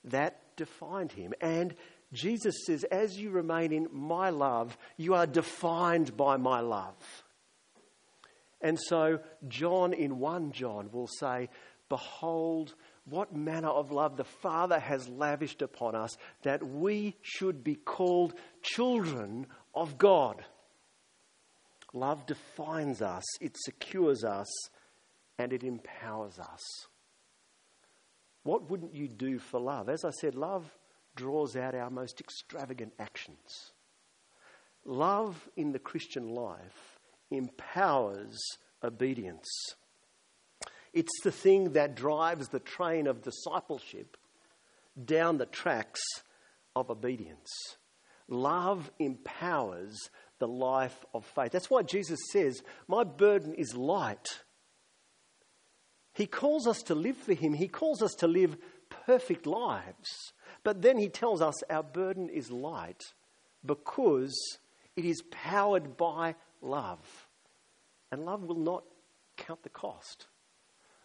That 0.04 0.40
defined 0.56 1.12
him. 1.12 1.34
And 1.40 1.74
Jesus 2.12 2.64
says, 2.64 2.84
As 2.84 3.18
you 3.18 3.30
remain 3.30 3.72
in 3.72 3.88
my 3.92 4.30
love, 4.30 4.76
you 4.96 5.14
are 5.14 5.26
defined 5.26 6.16
by 6.16 6.36
my 6.36 6.60
love. 6.60 6.96
And 8.60 8.78
so, 8.80 9.20
John 9.46 9.92
in 9.92 10.18
1 10.18 10.52
John 10.52 10.90
will 10.92 11.06
say, 11.06 11.48
Behold, 11.88 12.74
what 13.04 13.34
manner 13.34 13.68
of 13.68 13.92
love 13.92 14.16
the 14.16 14.24
Father 14.24 14.78
has 14.78 15.08
lavished 15.08 15.62
upon 15.62 15.94
us 15.94 16.16
that 16.42 16.66
we 16.66 17.16
should 17.22 17.64
be 17.64 17.74
called 17.74 18.34
children 18.62 19.46
of 19.74 19.96
God. 19.96 20.44
Love 21.94 22.26
defines 22.26 23.00
us, 23.00 23.24
it 23.40 23.56
secures 23.56 24.24
us, 24.24 24.48
and 25.38 25.52
it 25.52 25.62
empowers 25.62 26.38
us. 26.38 26.62
What 28.42 28.70
wouldn't 28.70 28.94
you 28.94 29.08
do 29.08 29.38
for 29.38 29.60
love? 29.60 29.88
As 29.88 30.04
I 30.04 30.10
said, 30.10 30.34
love 30.34 30.70
draws 31.18 31.56
out 31.56 31.74
our 31.74 31.90
most 31.90 32.20
extravagant 32.20 32.92
actions. 32.98 33.72
Love 34.84 35.48
in 35.56 35.72
the 35.72 35.78
Christian 35.78 36.28
life 36.28 37.00
empowers 37.30 38.38
obedience. 38.82 39.48
It's 40.94 41.20
the 41.24 41.32
thing 41.32 41.72
that 41.72 41.96
drives 41.96 42.48
the 42.48 42.60
train 42.60 43.08
of 43.08 43.22
discipleship 43.22 44.16
down 45.04 45.38
the 45.38 45.46
tracks 45.46 46.00
of 46.74 46.88
obedience. 46.88 47.50
Love 48.28 48.90
empowers 49.00 49.96
the 50.38 50.48
life 50.48 51.04
of 51.12 51.26
faith. 51.26 51.50
That's 51.50 51.70
why 51.70 51.82
Jesus 51.82 52.20
says, 52.30 52.62
My 52.86 53.02
burden 53.02 53.54
is 53.54 53.74
light. 53.74 54.44
He 56.14 56.26
calls 56.26 56.66
us 56.66 56.82
to 56.84 56.94
live 56.94 57.16
for 57.16 57.34
Him, 57.34 57.54
He 57.54 57.68
calls 57.68 58.02
us 58.02 58.14
to 58.20 58.28
live 58.28 58.56
perfect 59.06 59.46
lives. 59.46 60.32
But 60.68 60.82
then 60.82 60.98
He 60.98 61.08
tells 61.08 61.40
us 61.40 61.62
our 61.70 61.82
burden 61.82 62.28
is 62.28 62.50
light 62.50 63.14
because 63.64 64.58
it 64.96 65.06
is 65.06 65.22
powered 65.30 65.96
by 65.96 66.34
love. 66.60 67.26
And 68.12 68.26
love 68.26 68.42
will 68.42 68.58
not 68.58 68.84
count 69.38 69.62
the 69.62 69.70
cost. 69.70 70.26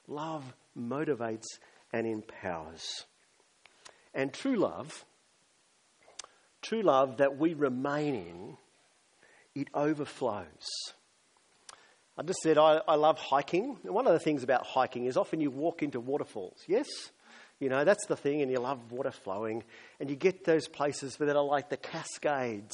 Love 0.05 0.53
motivates 0.77 1.45
and 1.93 2.05
empowers. 2.05 3.05
And 4.13 4.33
true 4.33 4.57
love, 4.57 5.05
true 6.61 6.81
love 6.81 7.15
that 7.19 7.37
we 7.37 7.53
remain 7.53 8.15
in, 8.15 8.57
it 9.55 9.69
overflows. 9.73 10.67
I 12.17 12.23
just 12.23 12.41
said 12.41 12.57
I, 12.57 12.81
I 12.85 12.95
love 12.95 13.17
hiking. 13.17 13.77
one 13.83 14.07
of 14.07 14.11
the 14.11 14.19
things 14.19 14.43
about 14.43 14.65
hiking 14.65 15.05
is 15.05 15.15
often 15.15 15.39
you 15.39 15.51
walk 15.51 15.81
into 15.81 16.01
waterfalls, 16.01 16.57
yes? 16.67 16.89
You 17.63 17.69
know, 17.69 17.85
that's 17.85 18.05
the 18.07 18.17
thing, 18.17 18.41
and 18.41 18.51
you 18.51 18.59
love 18.59 18.91
water 18.91 19.11
flowing. 19.11 19.63
And 20.01 20.09
you 20.09 20.17
get 20.17 20.43
those 20.43 20.67
places 20.67 21.15
that 21.15 21.33
are 21.33 21.43
like 21.43 21.69
the 21.69 21.77
Cascades. 21.77 22.73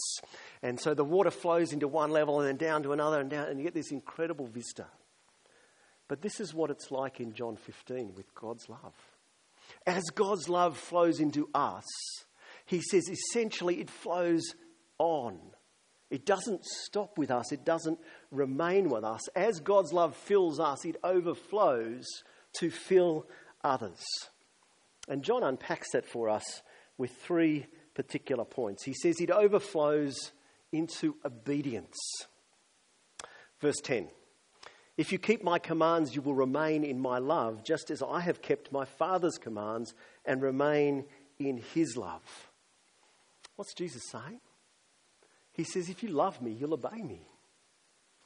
And 0.64 0.80
so 0.80 0.96
the 0.96 1.04
water 1.04 1.30
flows 1.30 1.74
into 1.74 1.88
one 1.88 2.10
level 2.10 2.40
and 2.40 2.50
then 2.50 2.58
down 2.58 2.82
to 2.84 2.92
another 2.92 3.20
and 3.20 3.30
down, 3.30 3.50
and 3.50 3.60
you 3.60 3.64
get 3.64 3.76
this 3.76 3.92
incredible 3.92 4.48
vista. 4.48 4.88
But 6.08 6.24
this 6.24 6.40
is 6.40 6.56
what 6.56 6.72
it's 6.72 6.90
like 6.90 7.20
in 7.20 7.34
John 7.34 7.56
15 7.56 8.14
with 8.16 8.34
God's 8.34 8.68
love. 8.68 8.96
As 9.86 10.04
God's 10.16 10.50
love 10.50 10.76
flows 10.76 11.20
into 11.20 11.48
us, 11.54 11.86
he 12.66 12.82
says 12.82 13.08
essentially 13.08 13.82
it 13.82 13.92
flows 13.92 14.56
on. 14.98 15.38
It 16.10 16.26
doesn't 16.26 16.66
stop 16.66 17.20
with 17.20 17.30
us, 17.30 17.52
it 17.52 17.64
doesn't 17.64 18.00
remain 18.32 18.90
with 18.90 19.04
us. 19.04 19.22
As 19.36 19.60
God's 19.60 19.94
love 19.94 20.16
fills 20.16 20.60
us, 20.60 20.84
it 20.84 20.96
overflows 21.04 22.08
to 22.54 22.72
fill 22.72 23.28
others. 23.64 24.04
And 25.10 25.24
John 25.24 25.44
unpacks 25.44 25.92
that 25.94 26.06
for 26.06 26.30
us 26.30 26.62
with 26.98 27.12
three 27.12 27.66
particular 27.96 28.46
points. 28.46 28.84
He 28.84 28.94
says 28.94 29.20
it 29.20 29.32
overflows 29.32 30.32
into 30.72 31.16
obedience. 31.26 31.98
Verse 33.60 33.82
10 33.84 34.08
If 34.98 35.12
you 35.12 35.18
keep 35.18 35.44
my 35.44 35.58
commands, 35.58 36.16
you 36.16 36.22
will 36.22 36.36
remain 36.36 36.84
in 36.84 37.00
my 37.00 37.18
love, 37.18 37.64
just 37.64 37.90
as 37.90 38.04
I 38.04 38.22
have 38.22 38.44
kept 38.44 38.72
my 38.72 38.86
Father's 38.86 39.38
commands 39.38 39.96
and 40.26 40.42
remain 40.42 41.06
in 41.40 41.58
his 41.74 41.98
love. 41.98 42.52
What's 43.56 43.74
Jesus 43.74 44.04
saying? 44.10 44.40
He 45.54 45.64
says, 45.64 45.90
If 45.90 46.04
you 46.04 46.10
love 46.10 46.42
me, 46.42 46.52
you'll 46.52 46.76
obey 46.76 47.02
me. 47.02 47.22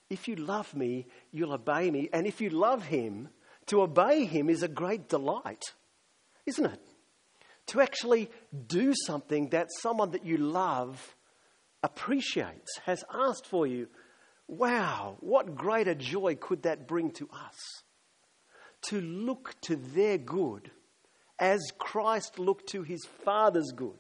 If 0.10 0.28
you 0.28 0.36
love 0.36 0.76
me, 0.76 1.08
you'll 1.32 1.54
obey 1.54 1.90
me. 1.90 2.10
And 2.12 2.28
if 2.28 2.42
you 2.42 2.50
love 2.50 2.84
him, 2.86 3.30
to 3.68 3.82
obey 3.82 4.26
him 4.26 4.50
is 4.50 4.62
a 4.62 4.68
great 4.68 5.08
delight 5.08 5.72
isn't 6.46 6.66
it? 6.66 6.80
To 7.68 7.82
actually 7.82 8.30
do 8.68 8.94
something 9.06 9.50
that 9.50 9.70
someone 9.82 10.12
that 10.12 10.26
you 10.26 10.38
love 10.38 11.16
appreciates, 11.84 12.80
has 12.86 13.04
asked 13.14 13.46
for 13.46 13.68
you. 13.68 13.88
Wow, 14.48 15.18
what 15.20 15.56
greater 15.56 15.94
joy 15.94 16.36
could 16.36 16.64
that 16.64 16.88
bring 16.88 17.12
to 17.12 17.30
us? 17.32 17.84
To 18.88 19.02
look 19.02 19.56
to 19.62 19.76
their 19.76 20.18
good 20.18 20.72
as 21.40 21.62
Christ 21.78 22.40
looked 22.40 22.70
to 22.70 22.84
his 22.84 23.06
Father's 23.26 23.72
good, 23.76 24.00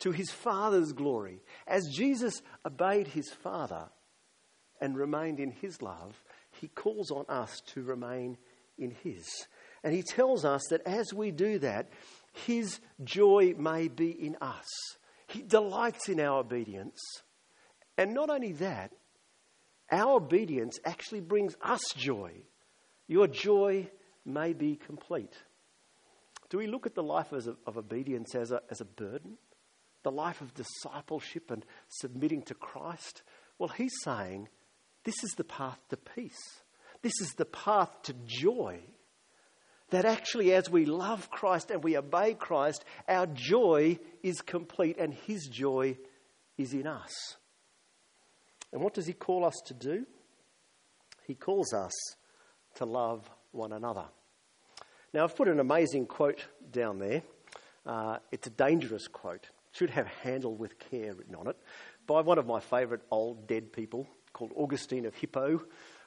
to 0.00 0.12
his 0.12 0.30
Father's 0.30 0.92
glory. 0.92 1.40
As 1.66 1.88
Jesus 1.92 2.42
obeyed 2.66 3.08
his 3.08 3.30
Father 3.30 3.88
and 4.80 4.96
remained 4.96 5.40
in 5.40 5.50
his 5.50 5.80
love, 5.80 6.22
he 6.60 6.68
calls 6.68 7.10
on 7.10 7.24
us 7.28 7.60
to 7.68 7.82
remain 7.82 8.36
in 8.78 8.90
his. 8.90 9.26
And 9.84 9.94
he 9.94 10.02
tells 10.02 10.44
us 10.44 10.62
that 10.70 10.86
as 10.86 11.12
we 11.12 11.30
do 11.30 11.58
that, 11.58 11.88
his 12.32 12.80
joy 13.02 13.54
may 13.58 13.88
be 13.88 14.10
in 14.10 14.36
us. 14.40 14.68
He 15.26 15.42
delights 15.42 16.08
in 16.08 16.20
our 16.20 16.40
obedience. 16.40 17.00
And 17.98 18.14
not 18.14 18.30
only 18.30 18.52
that, 18.52 18.92
our 19.90 20.16
obedience 20.16 20.78
actually 20.84 21.20
brings 21.20 21.56
us 21.62 21.82
joy. 21.96 22.32
Your 23.06 23.26
joy 23.26 23.90
may 24.24 24.52
be 24.52 24.76
complete. 24.76 25.34
Do 26.48 26.58
we 26.58 26.66
look 26.66 26.86
at 26.86 26.94
the 26.94 27.02
life 27.02 27.32
of, 27.32 27.56
of 27.66 27.76
obedience 27.76 28.34
as 28.34 28.52
a, 28.52 28.60
as 28.70 28.80
a 28.80 28.86
burden? 28.86 29.38
The 30.02 30.10
life 30.10 30.40
of 30.40 30.54
discipleship 30.54 31.50
and 31.50 31.64
submitting 31.88 32.42
to 32.42 32.54
Christ? 32.54 33.22
Well, 33.58 33.68
he's 33.68 33.92
saying 34.02 34.48
this 35.04 35.22
is 35.24 35.32
the 35.32 35.44
path 35.44 35.78
to 35.90 35.96
peace. 35.96 36.62
This 37.02 37.20
is 37.20 37.32
the 37.34 37.44
path 37.44 38.02
to 38.02 38.14
joy. 38.24 38.80
That 39.92 40.06
actually, 40.06 40.54
as 40.54 40.70
we 40.70 40.86
love 40.86 41.30
Christ 41.30 41.70
and 41.70 41.84
we 41.84 41.98
obey 41.98 42.32
Christ, 42.32 42.82
our 43.06 43.26
joy 43.26 43.98
is 44.22 44.40
complete 44.40 44.96
and 44.98 45.12
His 45.12 45.46
joy 45.46 45.98
is 46.56 46.72
in 46.72 46.86
us. 46.86 47.12
And 48.72 48.80
what 48.80 48.94
does 48.94 49.06
He 49.06 49.12
call 49.12 49.44
us 49.44 49.60
to 49.66 49.74
do? 49.74 50.06
He 51.26 51.34
calls 51.34 51.74
us 51.74 51.92
to 52.76 52.86
love 52.86 53.28
one 53.50 53.72
another. 53.72 54.06
Now, 55.12 55.24
I've 55.24 55.36
put 55.36 55.48
an 55.48 55.60
amazing 55.60 56.06
quote 56.06 56.46
down 56.70 56.98
there. 56.98 57.22
Uh, 57.84 58.16
it's 58.30 58.46
a 58.46 58.50
dangerous 58.50 59.08
quote. 59.08 59.44
It 59.44 59.76
should 59.76 59.90
have 59.90 60.06
handle 60.06 60.54
with 60.54 60.78
care 60.78 61.14
written 61.14 61.34
on 61.34 61.48
it 61.48 61.58
by 62.06 62.22
one 62.22 62.38
of 62.38 62.46
my 62.46 62.60
favourite 62.60 63.02
old 63.10 63.46
dead 63.46 63.74
people 63.74 64.08
called 64.32 64.52
Augustine 64.56 65.04
of 65.04 65.14
Hippo. 65.14 65.60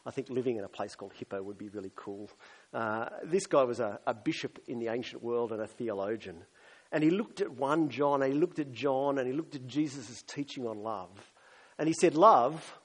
I 0.08 0.12
think 0.12 0.30
living 0.30 0.58
in 0.58 0.64
a 0.64 0.70
place 0.70 0.96
called 0.96 1.14
Hippo 1.14 1.42
would 1.42 1.58
be 1.58 1.70
really 1.70 1.92
cool. 1.96 2.30
Uh, 2.76 3.08
this 3.24 3.48
guy 3.48 3.64
was 3.64 3.80
a, 3.80 4.00
a 4.06 4.14
bishop 4.14 4.60
in 4.68 4.80
the 4.80 4.90
ancient 4.90 5.24
world 5.24 5.54
and 5.54 5.62
a 5.62 5.68
theologian. 5.68 6.44
And 6.92 7.04
he 7.04 7.10
looked 7.10 7.40
at 7.40 7.52
1 7.52 7.90
John, 7.90 8.22
and 8.22 8.34
he 8.34 8.38
looked 8.38 8.60
at 8.60 8.74
John, 8.74 9.18
and 9.18 9.28
he 9.28 9.34
looked 9.34 9.56
at 9.56 9.66
Jesus' 9.66 10.22
teaching 10.28 10.68
on 10.68 10.84
love. 10.84 11.32
And 11.80 11.88
he 11.88 11.94
said, 11.94 12.16
Love 12.16 12.80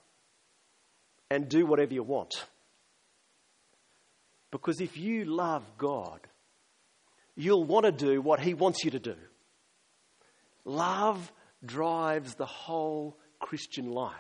and 1.31 1.49
do 1.49 1.67
whatever 1.67 1.93
you 1.95 2.03
want. 2.03 2.47
Because 4.51 4.81
if 4.81 4.97
you 4.97 5.25
love 5.25 5.65
God, 5.79 6.21
you'll 7.37 7.65
want 7.65 7.87
to 7.87 7.93
do 7.93 8.21
what 8.21 8.41
He 8.41 8.55
wants 8.55 8.85
you 8.85 8.91
to 8.91 8.99
do. 8.99 9.17
Love 10.65 11.33
drives 11.65 12.35
the 12.35 12.47
whole 12.47 13.17
Christian 13.39 13.91
life. 13.91 14.15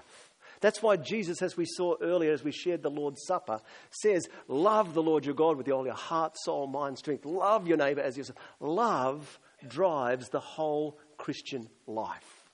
That's 0.61 0.83
why 0.83 0.96
Jesus, 0.96 1.40
as 1.40 1.57
we 1.57 1.64
saw 1.64 1.94
earlier 2.03 2.33
as 2.33 2.44
we 2.44 2.53
shared 2.53 2.83
the 2.83 2.90
Lord's 2.90 3.25
Supper, 3.27 3.61
says, 3.90 4.29
Love 4.46 4.92
the 4.92 5.03
Lord 5.03 5.25
your 5.25 5.35
God 5.35 5.57
with 5.57 5.68
all 5.70 5.87
your 5.87 5.94
heart, 5.94 6.37
soul, 6.38 6.66
mind, 6.66 6.99
strength. 6.99 7.25
Love 7.25 7.66
your 7.66 7.79
neighbor 7.79 8.03
as 8.03 8.16
yourself. 8.16 8.38
Love 8.61 9.38
drives 9.66 10.29
the 10.29 10.40
whole 10.40 10.99
Christian 11.16 11.68
life. 11.87 12.44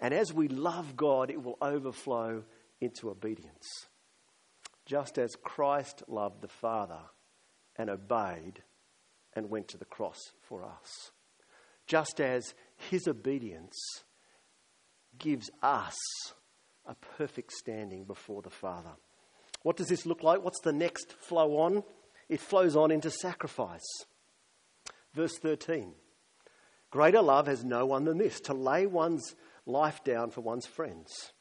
And 0.00 0.12
as 0.12 0.32
we 0.32 0.48
love 0.48 0.96
God, 0.96 1.30
it 1.30 1.42
will 1.42 1.58
overflow 1.62 2.44
into 2.80 3.10
obedience. 3.10 3.66
Just 4.86 5.18
as 5.18 5.36
Christ 5.42 6.02
loved 6.08 6.42
the 6.42 6.48
Father 6.48 7.00
and 7.76 7.88
obeyed 7.88 8.62
and 9.34 9.50
went 9.50 9.68
to 9.68 9.78
the 9.78 9.84
cross 9.84 10.32
for 10.42 10.64
us. 10.64 11.12
Just 11.86 12.20
as 12.20 12.54
his 12.90 13.06
obedience 13.06 13.78
gives 15.18 15.50
us 15.62 15.96
a 16.90 16.94
perfect 17.16 17.52
standing 17.52 18.02
before 18.04 18.42
the 18.42 18.50
Father. 18.50 18.90
What 19.62 19.76
does 19.76 19.86
this 19.86 20.06
look 20.06 20.24
like? 20.24 20.42
What's 20.42 20.60
the 20.60 20.72
next 20.72 21.12
flow 21.12 21.58
on? 21.58 21.84
It 22.28 22.40
flows 22.40 22.74
on 22.74 22.90
into 22.90 23.10
sacrifice. 23.10 24.04
Verse 25.14 25.38
13 25.38 25.92
Greater 26.90 27.22
love 27.22 27.46
has 27.46 27.64
no 27.64 27.86
one 27.86 28.04
than 28.04 28.18
this, 28.18 28.40
to 28.40 28.54
lay 28.54 28.86
one's 28.86 29.36
life 29.64 30.02
down 30.02 30.30
for 30.30 30.40
one's 30.40 30.66
friends. 30.66 31.32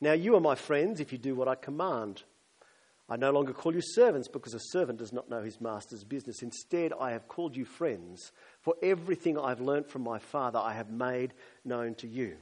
Now 0.00 0.12
you 0.12 0.36
are 0.36 0.40
my 0.40 0.54
friends 0.54 1.00
if 1.00 1.10
you 1.10 1.18
do 1.18 1.34
what 1.34 1.48
I 1.48 1.56
command. 1.56 2.22
I 3.08 3.16
no 3.16 3.32
longer 3.32 3.52
call 3.52 3.74
you 3.74 3.82
servants 3.82 4.28
because 4.28 4.54
a 4.54 4.60
servant 4.70 5.00
does 5.00 5.12
not 5.12 5.28
know 5.28 5.42
his 5.42 5.60
master's 5.60 6.04
business. 6.04 6.40
Instead, 6.40 6.92
I 6.98 7.10
have 7.10 7.26
called 7.26 7.56
you 7.56 7.64
friends, 7.64 8.30
for 8.60 8.74
everything 8.82 9.36
I've 9.36 9.60
learnt 9.60 9.90
from 9.90 10.02
my 10.02 10.20
Father 10.20 10.60
I 10.60 10.74
have 10.74 10.90
made 10.90 11.34
known 11.64 11.96
to 11.96 12.06
you. 12.06 12.36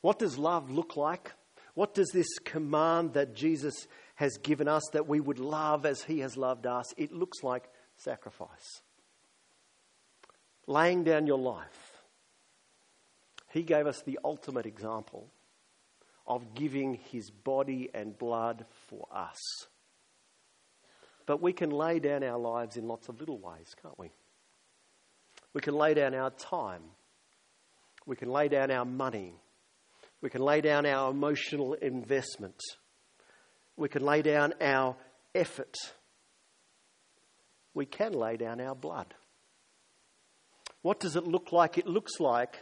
What 0.00 0.18
does 0.18 0.38
love 0.38 0.70
look 0.70 0.96
like? 0.96 1.32
What 1.74 1.94
does 1.94 2.10
this 2.12 2.38
command 2.44 3.14
that 3.14 3.34
Jesus 3.34 3.74
has 4.14 4.38
given 4.38 4.68
us 4.68 4.82
that 4.92 5.06
we 5.06 5.20
would 5.20 5.38
love 5.38 5.84
as 5.84 6.02
he 6.02 6.20
has 6.20 6.36
loved 6.36 6.66
us? 6.66 6.86
It 6.96 7.12
looks 7.12 7.42
like 7.42 7.68
sacrifice. 7.96 8.80
Laying 10.66 11.04
down 11.04 11.26
your 11.26 11.38
life. 11.38 11.92
He 13.52 13.62
gave 13.62 13.86
us 13.86 14.02
the 14.02 14.18
ultimate 14.24 14.66
example 14.66 15.28
of 16.26 16.54
giving 16.54 16.94
his 16.94 17.30
body 17.30 17.88
and 17.94 18.18
blood 18.18 18.66
for 18.88 19.06
us. 19.12 19.38
But 21.26 21.42
we 21.42 21.52
can 21.52 21.70
lay 21.70 21.98
down 21.98 22.22
our 22.22 22.38
lives 22.38 22.76
in 22.76 22.88
lots 22.88 23.08
of 23.08 23.20
little 23.20 23.38
ways, 23.38 23.74
can't 23.80 23.98
we? 23.98 24.10
We 25.52 25.60
can 25.60 25.74
lay 25.74 25.94
down 25.94 26.14
our 26.14 26.30
time. 26.30 26.82
We 28.06 28.16
can 28.16 28.30
lay 28.30 28.48
down 28.48 28.70
our 28.70 28.84
money. 28.84 29.34
We 30.20 30.30
can 30.30 30.42
lay 30.42 30.60
down 30.60 30.86
our 30.86 31.10
emotional 31.10 31.74
investment. 31.74 32.60
We 33.76 33.88
can 33.88 34.02
lay 34.02 34.22
down 34.22 34.54
our 34.60 34.96
effort. 35.34 35.76
We 37.74 37.86
can 37.86 38.12
lay 38.12 38.36
down 38.36 38.60
our 38.60 38.74
blood. 38.74 39.14
What 40.82 41.00
does 41.00 41.16
it 41.16 41.26
look 41.26 41.52
like? 41.52 41.78
It 41.78 41.86
looks 41.86 42.20
like 42.20 42.56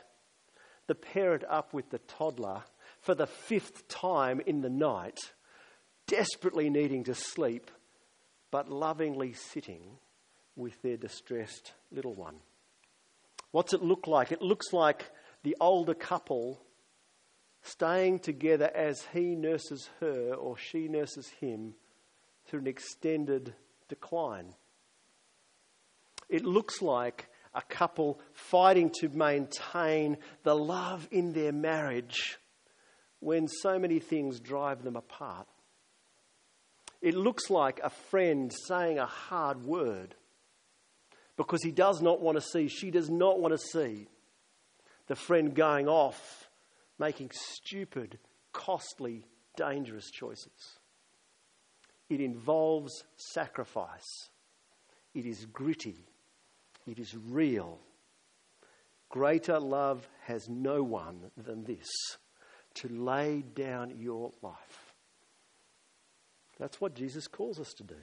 the 0.86 0.94
parent 0.94 1.44
up 1.48 1.72
with 1.72 1.90
the 1.90 1.98
toddler 1.98 2.62
for 3.00 3.14
the 3.14 3.26
fifth 3.26 3.86
time 3.86 4.40
in 4.46 4.62
the 4.62 4.70
night, 4.70 5.18
desperately 6.06 6.70
needing 6.70 7.04
to 7.04 7.14
sleep, 7.14 7.70
but 8.50 8.70
lovingly 8.70 9.34
sitting 9.34 9.98
with 10.56 10.80
their 10.82 10.96
distressed 10.96 11.72
little 11.92 12.14
one. 12.14 12.36
What's 13.50 13.72
it 13.72 13.82
look 13.82 14.06
like? 14.06 14.32
It 14.32 14.42
looks 14.42 14.72
like 14.72 15.04
the 15.42 15.56
older 15.60 15.94
couple 15.94 16.60
staying 17.64 18.18
together 18.18 18.70
as 18.74 19.06
he 19.12 19.34
nurses 19.34 19.88
her 19.98 20.34
or 20.34 20.56
she 20.56 20.86
nurses 20.86 21.28
him 21.40 21.74
through 22.46 22.60
an 22.60 22.66
extended 22.66 23.54
decline. 23.88 24.54
It 26.28 26.44
looks 26.44 26.82
like 26.82 27.28
a 27.54 27.62
couple 27.62 28.20
fighting 28.32 28.90
to 29.00 29.08
maintain 29.08 30.18
the 30.42 30.54
love 30.54 31.08
in 31.10 31.32
their 31.32 31.52
marriage 31.52 32.38
when 33.20 33.48
so 33.48 33.78
many 33.78 33.98
things 33.98 34.40
drive 34.40 34.82
them 34.82 34.96
apart. 34.96 35.48
It 37.00 37.14
looks 37.14 37.48
like 37.48 37.80
a 37.82 37.90
friend 37.90 38.52
saying 38.68 38.98
a 38.98 39.06
hard 39.06 39.64
word 39.64 40.14
because 41.36 41.62
he 41.62 41.72
does 41.72 42.02
not 42.02 42.20
want 42.20 42.36
to 42.36 42.42
see, 42.42 42.68
she 42.68 42.90
does 42.90 43.08
not 43.08 43.40
want 43.40 43.52
to 43.52 43.58
see 43.58 44.08
the 45.06 45.16
friend 45.16 45.54
going 45.54 45.88
off 45.88 46.43
making 46.98 47.30
stupid, 47.32 48.18
costly, 48.52 49.26
dangerous 49.56 50.10
choices. 50.10 50.78
It 52.08 52.20
involves 52.20 53.04
sacrifice. 53.16 54.28
It 55.14 55.26
is 55.26 55.46
gritty. 55.46 56.06
It 56.86 56.98
is 56.98 57.16
real. 57.16 57.78
Greater 59.08 59.58
love 59.58 60.08
has 60.24 60.48
no 60.48 60.82
one 60.82 61.30
than 61.36 61.64
this 61.64 61.86
to 62.74 62.88
lay 62.88 63.42
down 63.54 63.94
your 63.98 64.32
life. 64.42 64.94
That's 66.58 66.80
what 66.80 66.94
Jesus 66.94 67.26
calls 67.26 67.58
us 67.58 67.72
to 67.74 67.84
do. 67.84 67.96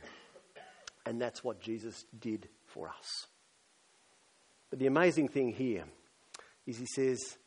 And 1.06 1.22
that's 1.22 1.44
what 1.44 1.60
Jesus 1.60 2.06
did 2.20 2.48
for 2.66 2.88
us. 2.88 3.28
But 4.70 4.80
the 4.80 4.88
amazing 4.88 5.30
thing 5.30 5.50
here 5.52 5.84
is 6.66 6.78
he 6.78 6.86
says, 6.86 7.38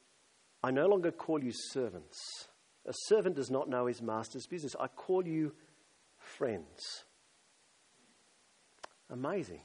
I 0.65 0.71
no 0.71 0.87
longer 0.87 1.11
call 1.11 1.45
you 1.45 1.53
servants. 1.53 2.49
A 2.87 2.93
servant 3.05 3.37
does 3.37 3.51
not 3.51 3.69
know 3.69 3.85
his 3.85 4.01
master's 4.01 4.47
business. 4.47 4.75
I 4.81 4.87
call 4.87 5.27
you 5.29 5.53
friends. 6.17 7.05
Amazing. 9.11 9.61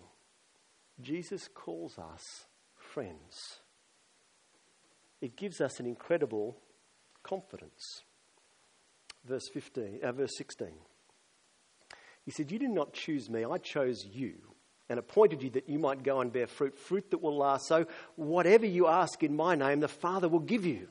Jesus 1.00 1.48
calls 1.56 1.98
us 1.98 2.48
friends. 2.76 3.62
It 5.22 5.38
gives 5.38 5.62
us 5.62 5.80
an 5.80 5.86
incredible 5.86 6.58
confidence. 7.24 8.04
verse 9.24 9.48
15, 9.54 10.02
uh, 10.04 10.12
verse 10.12 10.36
16. 10.38 10.68
He 12.26 12.32
said, 12.32 12.52
You 12.52 12.60
did 12.60 12.72
not 12.72 12.92
choose 12.92 13.30
me, 13.30 13.46
I 13.46 13.58
chose 13.60 14.06
you 14.06 14.49
and 14.90 14.98
appointed 14.98 15.44
you 15.44 15.52
that 15.52 15.70
you 15.70 15.80
might 15.80 16.04
go 16.04 16.20
and 16.20 16.34
bear 16.34 16.48
fruit, 16.48 16.78
fruit 16.78 17.12
that 17.12 17.22
will 17.22 17.38
last. 17.38 17.68
So 17.68 17.86
whatever 18.16 18.66
you 18.66 18.88
ask 18.88 19.24
in 19.24 19.36
my 19.36 19.56
name, 19.56 19.80
the 19.80 19.88
Father 19.88 20.28
will 20.28 20.40
give 20.40 20.66
you. 20.66 20.88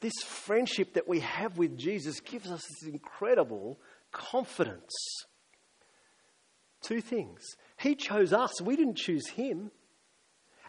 This 0.00 0.14
friendship 0.24 0.94
that 0.94 1.08
we 1.08 1.20
have 1.20 1.58
with 1.58 1.76
Jesus 1.76 2.20
gives 2.20 2.50
us 2.50 2.62
this 2.62 2.88
incredible 2.88 3.80
confidence. 4.12 4.92
Two 6.82 7.00
things. 7.00 7.40
He 7.78 7.96
chose 7.96 8.32
us, 8.32 8.60
we 8.62 8.76
didn't 8.76 8.96
choose 8.96 9.28
him. 9.28 9.72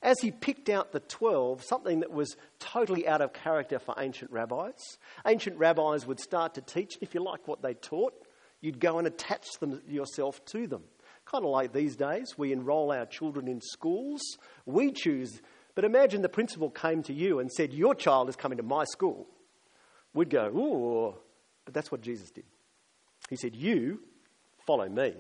As 0.02 0.16
he 0.22 0.32
picked 0.32 0.70
out 0.70 0.92
the 0.92 1.00
12, 1.00 1.64
something 1.64 2.02
that 2.02 2.12
was 2.12 2.36
totally 2.60 3.08
out 3.08 3.22
of 3.22 3.34
character 3.34 3.80
for 3.80 3.96
ancient 3.98 4.32
rabbis, 4.32 4.98
ancient 5.26 5.58
rabbis 5.58 6.06
would 6.06 6.20
start 6.20 6.54
to 6.54 6.62
teach, 6.62 6.98
if 7.02 7.16
you 7.16 7.24
like 7.24 7.48
what 7.48 7.62
they 7.64 7.74
taught, 7.74 8.14
you'd 8.62 8.80
go 8.80 9.00
and 9.00 9.08
attach 9.08 9.46
them, 9.60 9.82
yourself 9.88 10.44
to 10.46 10.68
them. 10.68 10.84
Kind 11.30 11.44
of 11.44 11.52
like 11.52 11.74
these 11.74 11.98
days, 11.98 12.38
we 12.38 12.54
enrol 12.54 12.92
our 12.92 13.06
children 13.06 13.48
in 13.50 13.60
schools, 13.60 14.22
we 14.66 14.92
choose. 14.92 15.42
But 15.76 15.84
imagine 15.84 16.22
the 16.22 16.30
principal 16.30 16.70
came 16.70 17.04
to 17.04 17.14
you 17.14 17.40
and 17.40 17.52
said, 17.52 17.74
Your 17.74 17.94
child 17.94 18.30
is 18.30 18.38
coming 18.38 18.58
to 18.58 18.64
my 18.64 18.86
school. 18.86 19.28
We'd 20.14 20.30
go, 20.30 20.48
Ooh, 20.48 21.16
but 21.66 21.74
that's 21.74 21.92
what 21.92 22.02
Jesus 22.02 22.32
did. 22.32 22.46
He 23.30 23.36
said, 23.36 23.56
You 23.56 24.00
follow 24.66 24.88
me. 24.88 25.16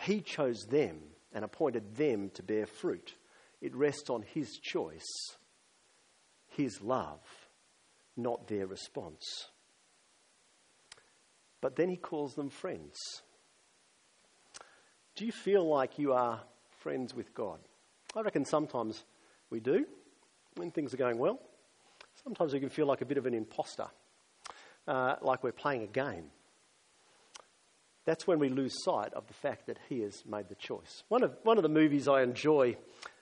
He 0.00 0.20
chose 0.20 0.66
them 0.70 1.00
and 1.32 1.44
appointed 1.44 1.96
them 1.96 2.30
to 2.34 2.42
bear 2.44 2.66
fruit. 2.66 3.14
It 3.60 3.74
rests 3.74 4.08
on 4.08 4.22
His 4.22 4.58
choice, 4.62 5.36
His 6.50 6.80
love, 6.80 7.20
not 8.16 8.46
their 8.46 8.68
response. 8.68 9.48
But 11.60 11.74
then 11.74 11.88
He 11.88 11.96
calls 11.96 12.34
them 12.34 12.48
friends. 12.48 12.96
Do 15.18 15.26
you 15.26 15.32
feel 15.32 15.68
like 15.68 15.98
you 15.98 16.12
are 16.12 16.40
friends 16.78 17.12
with 17.12 17.34
God? 17.34 17.58
I 18.14 18.20
reckon 18.20 18.44
sometimes 18.44 19.02
we 19.50 19.58
do 19.58 19.84
when 20.54 20.70
things 20.70 20.94
are 20.94 20.96
going 20.96 21.18
well. 21.18 21.40
Sometimes 22.22 22.52
we 22.52 22.60
can 22.60 22.68
feel 22.68 22.86
like 22.86 23.00
a 23.00 23.04
bit 23.04 23.18
of 23.18 23.26
an 23.26 23.34
imposter, 23.34 23.88
uh, 24.86 25.16
like 25.20 25.42
we're 25.42 25.50
playing 25.50 25.82
a 25.82 25.88
game. 25.88 26.30
That's 28.04 28.28
when 28.28 28.38
we 28.38 28.48
lose 28.48 28.84
sight 28.84 29.12
of 29.12 29.26
the 29.26 29.34
fact 29.34 29.66
that 29.66 29.80
He 29.88 30.02
has 30.02 30.22
made 30.24 30.48
the 30.48 30.54
choice. 30.54 31.02
One 31.08 31.24
of, 31.24 31.36
one 31.42 31.56
of 31.56 31.64
the 31.64 31.68
movies 31.68 32.06
I 32.06 32.22
enjoy 32.22 32.76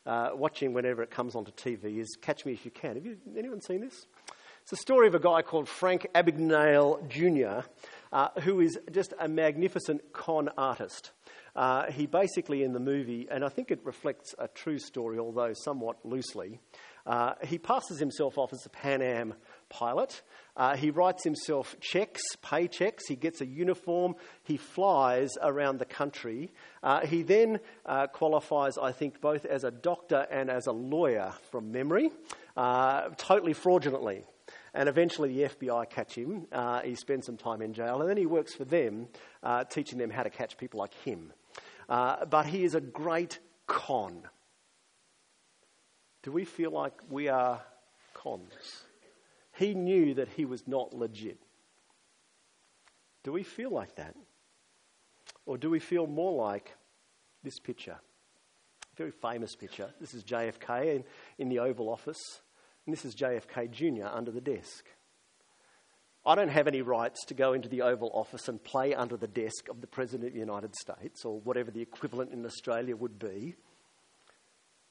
uh, 0.05 0.33
watching 0.35 0.75
whenever 0.75 1.03
it 1.03 1.11
comes 1.11 1.35
onto 1.35 1.51
TV 1.53 1.99
is 1.99 2.15
Catch 2.21 2.45
Me 2.45 2.53
If 2.53 2.67
You 2.67 2.73
Can. 2.73 2.97
Have 2.97 3.07
you, 3.07 3.17
anyone 3.39 3.63
seen 3.63 3.81
this? 3.81 4.07
It's 4.65 4.73
a 4.73 4.77
story 4.77 5.07
of 5.07 5.15
a 5.15 5.19
guy 5.19 5.41
called 5.41 5.67
Frank 5.67 6.09
Abagnale 6.15 7.09
Jr., 7.09 7.67
uh, 8.13 8.29
who 8.41 8.61
is 8.61 8.79
just 8.91 9.13
a 9.19 9.29
magnificent 9.29 10.13
con 10.13 10.49
artist. 10.57 11.13
Uh, 11.57 11.91
he 11.91 12.07
basically, 12.07 12.63
in 12.63 12.75
the 12.75 12.81
movie, 12.81 13.27
and 13.31 13.43
I 13.43 13.49
think 13.49 13.71
it 13.71 13.81
reflects 13.83 14.35
a 14.39 14.47
true 14.47 14.79
story, 14.79 15.19
although 15.19 15.55
somewhat 15.55 15.97
loosely, 16.05 16.61
uh, 17.07 17.33
he 17.45 17.57
passes 17.57 17.99
himself 17.99 18.37
off 18.37 18.53
as 18.53 18.67
a 18.67 18.69
Pan 18.69 19.01
Am 19.01 19.35
pilot. 19.71 20.21
Uh, 20.55 20.77
he 20.77 20.91
writes 20.91 21.25
himself 21.25 21.77
checks, 21.81 22.21
paychecks. 22.43 23.03
He 23.09 23.17
gets 23.17 23.41
a 23.41 23.47
uniform. 23.47 24.17
He 24.43 24.59
flies 24.59 25.31
around 25.41 25.79
the 25.79 25.85
country. 25.87 26.53
Uh, 26.83 27.07
he 27.07 27.23
then 27.23 27.61
uh, 27.87 28.09
qualifies, 28.09 28.77
I 28.77 28.93
think, 28.93 29.21
both 29.21 29.47
as 29.47 29.65
a 29.65 29.71
doctor 29.71 30.27
and 30.31 30.51
as 30.51 30.67
a 30.67 30.73
lawyer 30.73 31.33
from 31.51 31.73
memory, 31.73 32.11
totally 32.57 33.55
fraudulently. 33.55 34.25
And 34.77 34.89
eventually 34.89 35.35
the 35.35 35.49
FBI 35.49 35.89
catch 35.89 36.15
him. 36.15 36.47
Uh, 36.53 36.83
he 36.83 36.95
spends 36.95 37.27
some 37.27 37.39
time 37.39 37.63
in 37.63 37.73
jail, 37.73 38.01
and 38.01 38.09
then 38.09 38.19
he 38.19 38.27
works 38.27 38.55
for 38.55 38.65
them, 38.65 39.09
uh, 39.43 39.65
teaching 39.65 39.99
them 39.99 40.11
how 40.11 40.23
to 40.23 40.31
catch 40.31 40.59
people 40.59 40.79
like 40.79 40.95
him. 41.03 41.33
but 41.89 42.45
he 42.45 42.63
is 42.63 42.75
a 42.75 42.81
great 42.81 43.39
con. 43.67 44.23
Do 46.23 46.33
we 46.33 46.45
feel 46.45 46.73
like 46.73 46.93
we 47.09 47.29
are 47.29 47.63
cons? 48.13 48.83
He 49.57 49.75
knew 49.75 50.15
that 50.15 50.29
he 50.29 50.45
was 50.45 50.67
not 50.67 50.93
legit. 50.93 51.39
Do 53.25 53.33
we 53.33 53.45
feel 53.45 53.71
like 53.71 53.95
that? 53.97 54.15
Or 55.47 55.57
do 55.57 55.71
we 55.71 55.79
feel 55.79 56.07
more 56.07 56.33
like 56.33 56.75
this 57.43 57.59
picture? 57.59 57.97
Very 58.97 59.11
famous 59.11 59.55
picture. 59.55 59.91
This 60.01 60.15
is 60.15 60.25
JFK 60.25 60.97
in, 60.97 61.05
in 61.39 61.49
the 61.49 61.61
Oval 61.61 61.89
Office, 61.89 62.41
is 63.05 63.15
JFK 63.15 63.71
Jr. 63.71 64.07
under 64.07 64.31
the 64.31 64.41
desk. 64.41 64.85
I 66.25 66.35
don't 66.35 66.49
have 66.49 66.67
any 66.67 66.83
rights 66.83 67.25
to 67.27 67.35
go 67.35 67.53
into 67.53 67.69
the 67.69 67.83
Oval 67.83 68.11
Office 68.13 68.49
and 68.49 68.63
play 68.63 68.95
under 68.95 69.17
the 69.17 69.29
desk 69.29 69.69
of 69.69 69.81
the 69.81 69.87
President 69.87 70.29
of 70.29 70.33
the 70.35 70.41
United 70.41 70.75
States 70.75 71.25
or 71.25 71.41
whatever 71.41 71.71
the 71.71 71.83
equivalent 71.83 72.33
in 72.33 72.45
Australia 72.45 72.97
would 72.97 73.19
be. 73.19 73.55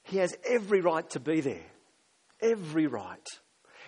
He 0.04 0.18
has 0.18 0.38
every 0.48 0.82
right 0.82 1.10
to 1.10 1.20
be 1.20 1.42
there. 1.42 1.66
Every 2.42 2.88
right. 2.88 3.28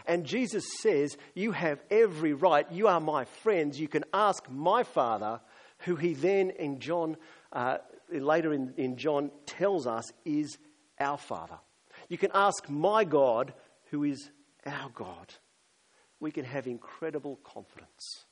And 0.06 0.26
Jesus 0.26 0.66
says, 0.80 1.18
You 1.36 1.52
have 1.52 1.80
every 1.92 2.34
right. 2.34 2.70
You 2.72 2.88
are 2.88 3.00
my 3.00 3.26
friends. 3.26 3.80
You 3.80 3.88
can 3.88 4.04
ask 4.14 4.50
my 4.50 4.84
Father, 4.84 5.40
who 5.80 5.96
he 5.96 6.14
then 6.14 6.50
in 6.52 6.80
John, 6.80 7.18
uh, 7.54 7.78
later 8.10 8.54
in, 8.54 8.74
in 8.78 8.98
John, 8.98 9.32
tells 9.46 9.86
us 9.86 10.12
is 10.26 10.58
our 11.00 11.18
Father. 11.18 11.60
You 12.10 12.18
can 12.18 12.32
ask 12.34 12.70
my 12.70 13.04
God, 13.04 13.54
who 13.92 14.04
is 14.04 14.30
our 14.66 14.90
God. 14.94 15.34
We 16.20 16.32
can 16.32 16.46
have 16.46 16.68
incredible 16.68 17.40
confidence. 17.44 18.26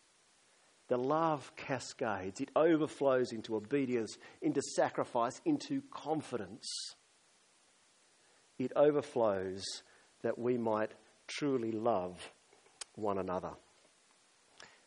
The 0.88 0.98
love 0.98 1.52
cascades, 1.56 2.42
it 2.42 2.50
overflows 2.56 3.32
into 3.32 3.56
obedience, 3.56 4.18
into 4.42 4.62
sacrifice, 4.62 5.42
into 5.46 5.82
confidence. 5.92 6.68
It 8.60 8.72
overflows 8.76 9.64
that 10.22 10.38
we 10.38 10.58
might 10.58 10.92
truly 11.28 11.72
love 11.72 12.32
one 12.94 13.18
another. 13.18 13.52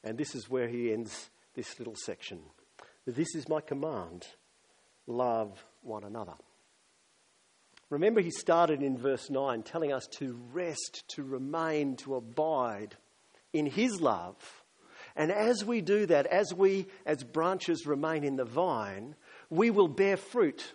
And 0.05 0.17
this 0.17 0.35
is 0.35 0.49
where 0.49 0.69
he 0.69 0.93
ends 0.93 1.31
this 1.55 1.79
little 1.79 1.97
section. 1.97 2.41
This 3.07 3.35
is 3.35 3.49
my 3.49 3.61
command 3.61 4.27
love 5.07 5.65
one 5.83 6.05
another. 6.05 6.35
Remember, 7.91 8.21
he 8.21 8.31
started 8.31 8.83
in 8.83 8.99
verse 8.99 9.31
9 9.31 9.63
telling 9.63 9.93
us 9.93 10.07
to 10.19 10.39
rest, 10.53 11.05
to 11.09 11.23
remain, 11.23 11.97
to 11.97 12.17
abide 12.17 12.97
in 13.53 13.67
his 13.67 14.01
love. 14.01 14.37
And 15.17 15.33
as 15.33 15.65
we 15.65 15.81
do 15.81 16.07
that, 16.07 16.27
as 16.27 16.55
we, 16.55 16.87
as 17.05 17.25
branches, 17.25 17.87
remain 17.87 18.25
in 18.25 18.37
the 18.37 18.45
vine, 18.45 19.17
we 19.51 19.71
will 19.71 19.89
bear 19.89 20.17
fruit. 20.17 20.75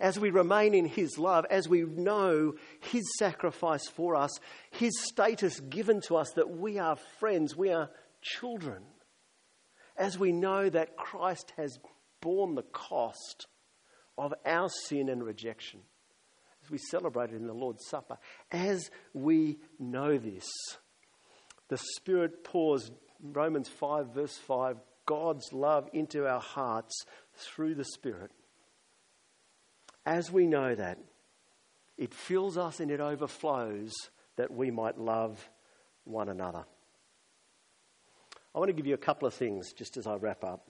As 0.00 0.18
we 0.18 0.30
remain 0.30 0.74
in 0.74 0.86
His 0.86 1.18
love, 1.18 1.46
as 1.50 1.68
we 1.68 1.82
know 1.82 2.54
His 2.80 3.04
sacrifice 3.18 3.86
for 3.88 4.16
us, 4.16 4.30
His 4.70 4.92
status 5.00 5.60
given 5.60 6.00
to 6.08 6.16
us 6.16 6.32
that 6.32 6.50
we 6.50 6.78
are 6.78 6.96
friends, 7.20 7.54
we 7.54 7.70
are 7.70 7.90
children, 8.20 8.82
as 9.96 10.18
we 10.18 10.32
know 10.32 10.68
that 10.68 10.96
Christ 10.96 11.52
has 11.56 11.78
borne 12.20 12.54
the 12.54 12.62
cost 12.62 13.46
of 14.16 14.32
our 14.44 14.68
sin 14.86 15.08
and 15.08 15.22
rejection, 15.22 15.80
we 16.72 16.78
celebrate 16.78 17.30
it 17.30 17.36
in 17.36 17.46
the 17.46 17.52
Lord's 17.52 17.86
Supper, 17.86 18.18
as 18.50 18.90
we 19.12 19.58
know 19.78 20.18
this, 20.18 20.48
the 21.68 21.78
Spirit 21.96 22.42
pours, 22.42 22.90
Romans 23.22 23.68
5, 23.68 24.14
verse 24.14 24.36
5, 24.38 24.78
God's 25.06 25.52
love 25.52 25.88
into 25.92 26.26
our 26.26 26.40
hearts 26.40 27.04
through 27.34 27.74
the 27.74 27.84
Spirit 27.84 28.32
as 30.04 30.30
we 30.30 30.46
know 30.46 30.74
that, 30.74 30.98
it 31.96 32.12
fills 32.12 32.56
us 32.56 32.80
and 32.80 32.90
it 32.90 33.00
overflows 33.00 33.92
that 34.36 34.50
we 34.50 34.70
might 34.70 34.98
love 34.98 35.48
one 36.04 36.28
another. 36.28 36.64
I 38.54 38.58
want 38.58 38.68
to 38.68 38.74
give 38.74 38.86
you 38.86 38.94
a 38.94 38.98
couple 38.98 39.28
of 39.28 39.34
things 39.34 39.72
just 39.72 39.96
as 39.96 40.06
I 40.06 40.16
wrap 40.16 40.44
up. 40.44 40.68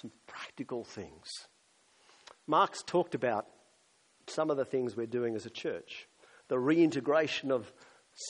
Some 0.00 0.10
practical 0.26 0.84
things. 0.84 1.28
Mark's 2.46 2.82
talked 2.82 3.14
about 3.14 3.46
some 4.26 4.50
of 4.50 4.56
the 4.56 4.64
things 4.64 4.96
we're 4.96 5.06
doing 5.06 5.34
as 5.36 5.46
a 5.46 5.50
church. 5.50 6.08
The 6.48 6.58
reintegration 6.58 7.50
of 7.50 7.72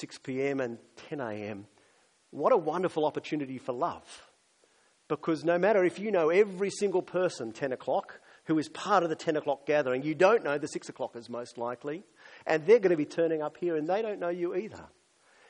6 0.00 0.18
p.m. 0.18 0.60
and 0.60 0.78
10 1.08 1.20
a.m. 1.20 1.66
What 2.30 2.52
a 2.52 2.56
wonderful 2.56 3.04
opportunity 3.04 3.58
for 3.58 3.72
love. 3.72 4.30
Because 5.08 5.44
no 5.44 5.58
matter 5.58 5.84
if 5.84 5.98
you 5.98 6.10
know 6.10 6.30
every 6.30 6.70
single 6.70 7.02
person 7.02 7.52
10 7.52 7.72
o'clock, 7.72 8.20
who 8.46 8.58
is 8.58 8.68
part 8.68 9.02
of 9.02 9.08
the 9.08 9.16
10 9.16 9.36
o'clock 9.36 9.66
gathering. 9.66 10.02
You 10.02 10.14
don't 10.14 10.44
know 10.44 10.56
the 10.56 10.68
6 10.68 10.88
o'clockers, 10.88 11.28
most 11.28 11.58
likely. 11.58 12.04
And 12.46 12.64
they're 12.64 12.78
going 12.78 12.90
to 12.90 12.96
be 12.96 13.04
turning 13.04 13.42
up 13.42 13.56
here, 13.56 13.76
and 13.76 13.88
they 13.88 14.02
don't 14.02 14.20
know 14.20 14.28
you 14.28 14.54
either. 14.54 14.84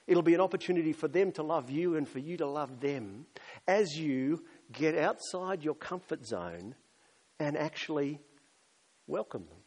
It'll 0.07 0.23
be 0.23 0.35
an 0.35 0.41
opportunity 0.41 0.93
for 0.93 1.09
them 1.09 1.33
to 1.33 1.43
love 1.43 1.71
you 1.71 1.97
and 1.97 2.09
for 2.09 2.21
you 2.21 2.37
to 2.39 2.47
love 2.47 2.81
them 2.81 3.27
as 3.67 3.97
you 3.97 4.45
get 4.73 4.97
outside 4.97 5.63
your 5.65 5.75
comfort 5.75 6.25
zone 6.25 6.75
and 7.39 7.57
actually 7.57 8.21
welcome 9.07 9.47
them. 9.47 9.59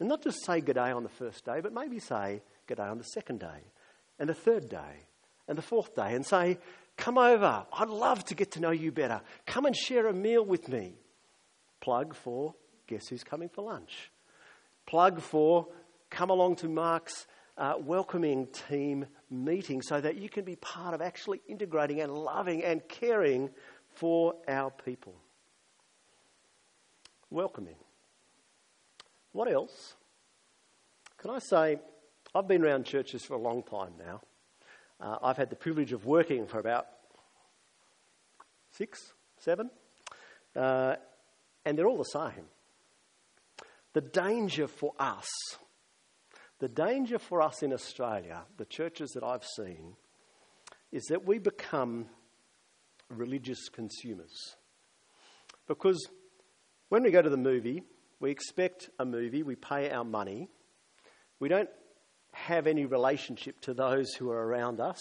And 0.00 0.08
not 0.08 0.22
just 0.22 0.44
say 0.44 0.60
good 0.60 0.74
day 0.74 0.90
on 0.90 1.02
the 1.02 1.08
first 1.08 1.44
day, 1.44 1.60
but 1.60 1.72
maybe 1.72 1.98
say 1.98 2.42
good 2.66 2.78
day 2.78 2.84
on 2.84 2.98
the 2.98 3.04
second 3.04 3.40
day, 3.40 3.70
and 4.18 4.28
the 4.28 4.34
third 4.34 4.68
day, 4.68 5.06
and 5.48 5.56
the 5.56 5.62
fourth 5.62 5.94
day 5.94 6.14
and 6.14 6.24
say, 6.24 6.58
Come 6.96 7.18
over. 7.18 7.66
I'd 7.72 7.88
love 7.88 8.24
to 8.26 8.34
get 8.34 8.52
to 8.52 8.60
know 8.60 8.70
you 8.70 8.92
better. 8.92 9.20
Come 9.46 9.66
and 9.66 9.74
share 9.74 10.06
a 10.06 10.12
meal 10.12 10.44
with 10.44 10.68
me. 10.68 10.94
Plug 11.80 12.14
for 12.14 12.54
guess 12.86 13.08
who's 13.08 13.24
coming 13.24 13.48
for 13.48 13.64
lunch. 13.64 14.10
Plug 14.86 15.20
for 15.20 15.66
come 16.10 16.30
along 16.30 16.56
to 16.56 16.68
Mark's 16.68 17.26
uh, 17.56 17.74
welcoming 17.78 18.46
team 18.68 19.06
meeting 19.30 19.82
so 19.82 20.00
that 20.00 20.16
you 20.16 20.28
can 20.28 20.44
be 20.44 20.56
part 20.56 20.94
of 20.94 21.00
actually 21.00 21.40
integrating 21.48 22.00
and 22.00 22.12
loving 22.12 22.62
and 22.62 22.86
caring 22.88 23.50
for 23.94 24.34
our 24.48 24.70
people. 24.70 25.14
Welcoming. 27.30 27.76
What 29.34 29.50
else? 29.50 29.96
Can 31.18 31.32
I 31.32 31.40
say, 31.40 31.80
I've 32.36 32.46
been 32.46 32.64
around 32.64 32.84
churches 32.86 33.24
for 33.24 33.34
a 33.34 33.38
long 33.38 33.64
time 33.64 33.94
now. 33.98 34.20
Uh, 35.00 35.16
I've 35.24 35.36
had 35.36 35.50
the 35.50 35.56
privilege 35.56 35.92
of 35.92 36.06
working 36.06 36.46
for 36.46 36.60
about 36.60 36.86
six, 38.70 39.12
seven, 39.38 39.70
uh, 40.54 40.94
and 41.64 41.76
they're 41.76 41.88
all 41.88 41.98
the 41.98 42.04
same. 42.04 42.44
The 43.92 44.02
danger 44.02 44.68
for 44.68 44.92
us, 45.00 45.28
the 46.60 46.68
danger 46.68 47.18
for 47.18 47.42
us 47.42 47.60
in 47.64 47.72
Australia, 47.72 48.42
the 48.56 48.66
churches 48.66 49.10
that 49.14 49.24
I've 49.24 49.44
seen, 49.44 49.96
is 50.92 51.06
that 51.06 51.26
we 51.26 51.38
become 51.38 52.06
religious 53.08 53.68
consumers. 53.68 54.54
Because 55.66 56.08
when 56.88 57.02
we 57.02 57.10
go 57.10 57.20
to 57.20 57.30
the 57.30 57.36
movie, 57.36 57.82
we 58.20 58.30
expect 58.30 58.90
a 58.98 59.04
movie, 59.04 59.42
we 59.42 59.56
pay 59.56 59.90
our 59.90 60.04
money, 60.04 60.48
we 61.40 61.48
don't 61.48 61.70
have 62.32 62.66
any 62.66 62.84
relationship 62.84 63.60
to 63.60 63.74
those 63.74 64.14
who 64.14 64.30
are 64.30 64.46
around 64.46 64.80
us, 64.80 65.00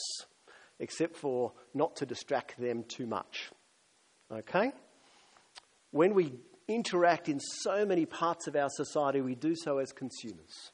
except 0.80 1.15
for 1.15 1.54
not 1.73 1.95
to 1.97 2.06
distract 2.06 2.60
them 2.60 2.84
too 2.88 3.08
much. 3.08 3.52
Okay? 4.32 4.71
When 5.91 6.13
we 6.13 6.34
interact 6.67 7.30
in 7.30 7.39
so 7.39 7.86
many 7.86 8.06
parts 8.06 8.47
of 8.47 8.56
our 8.56 8.69
society, 8.69 9.21
we 9.21 9.36
do 9.36 9.56
so 9.56 9.78
as 9.78 9.91
consumers. 9.91 10.71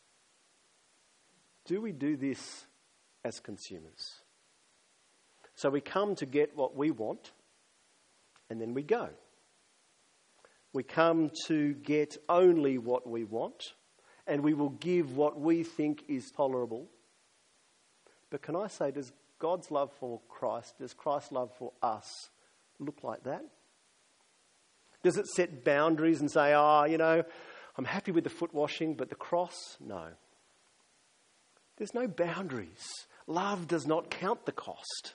Do 1.65 1.82
we 1.82 1.91
do 1.91 2.15
this 2.17 2.65
as 3.23 3.39
consumers? 3.39 4.21
So 5.56 5.69
we 5.69 5.82
come 5.82 6.15
to 6.15 6.25
get 6.25 6.56
what 6.56 6.75
we 6.75 6.91
want, 6.91 7.32
and 8.49 8.62
then 8.62 8.73
we 8.73 8.82
go. 8.82 9.10
We 10.74 10.84
come 10.84 11.32
to 11.48 11.74
get 11.74 12.18
only 12.28 12.78
what 12.78 13.10
we 13.10 13.24
want, 13.24 13.74
and 14.28 14.44
we 14.44 14.54
will 14.54 14.70
give 14.70 15.16
what 15.16 15.40
we 15.40 15.64
think 15.64 16.04
is 16.08 16.32
tolerable. 16.32 16.88
But 18.30 18.44
can 18.44 18.56
I 18.56 18.68
say, 18.68 18.92
does 18.92 19.12
God's 19.40 19.72
love 19.72 19.92
for 20.00 20.22
Christ, 20.30 20.78
does 20.80 20.94
Christ's 20.94 21.32
love 21.32 21.52
for 21.58 21.72
us 21.82 22.30
look 22.80 23.04
like 23.04 23.24
that? 23.24 23.44
Does 25.02 25.18
it 25.18 25.28
set 25.28 25.64
boundaries 25.64 26.20
and 26.20 26.30
say, 26.30 26.54
oh, 26.54 26.84
you 26.84 26.98
know, 26.98 27.24
I'm 27.78 27.86
happy 27.86 28.12
with 28.12 28.26
the 28.26 28.30
foot 28.30 28.54
washing, 28.54 28.96
but 28.96 29.10
the 29.10 29.16
cross? 29.16 29.78
No. 29.80 30.08
There's 31.78 31.94
no 31.94 32.08
boundaries. 32.08 32.86
Love 33.26 33.68
does 33.68 33.88
not 33.88 34.12
count 34.12 34.46
the 34.46 34.52
cost. 34.52 35.14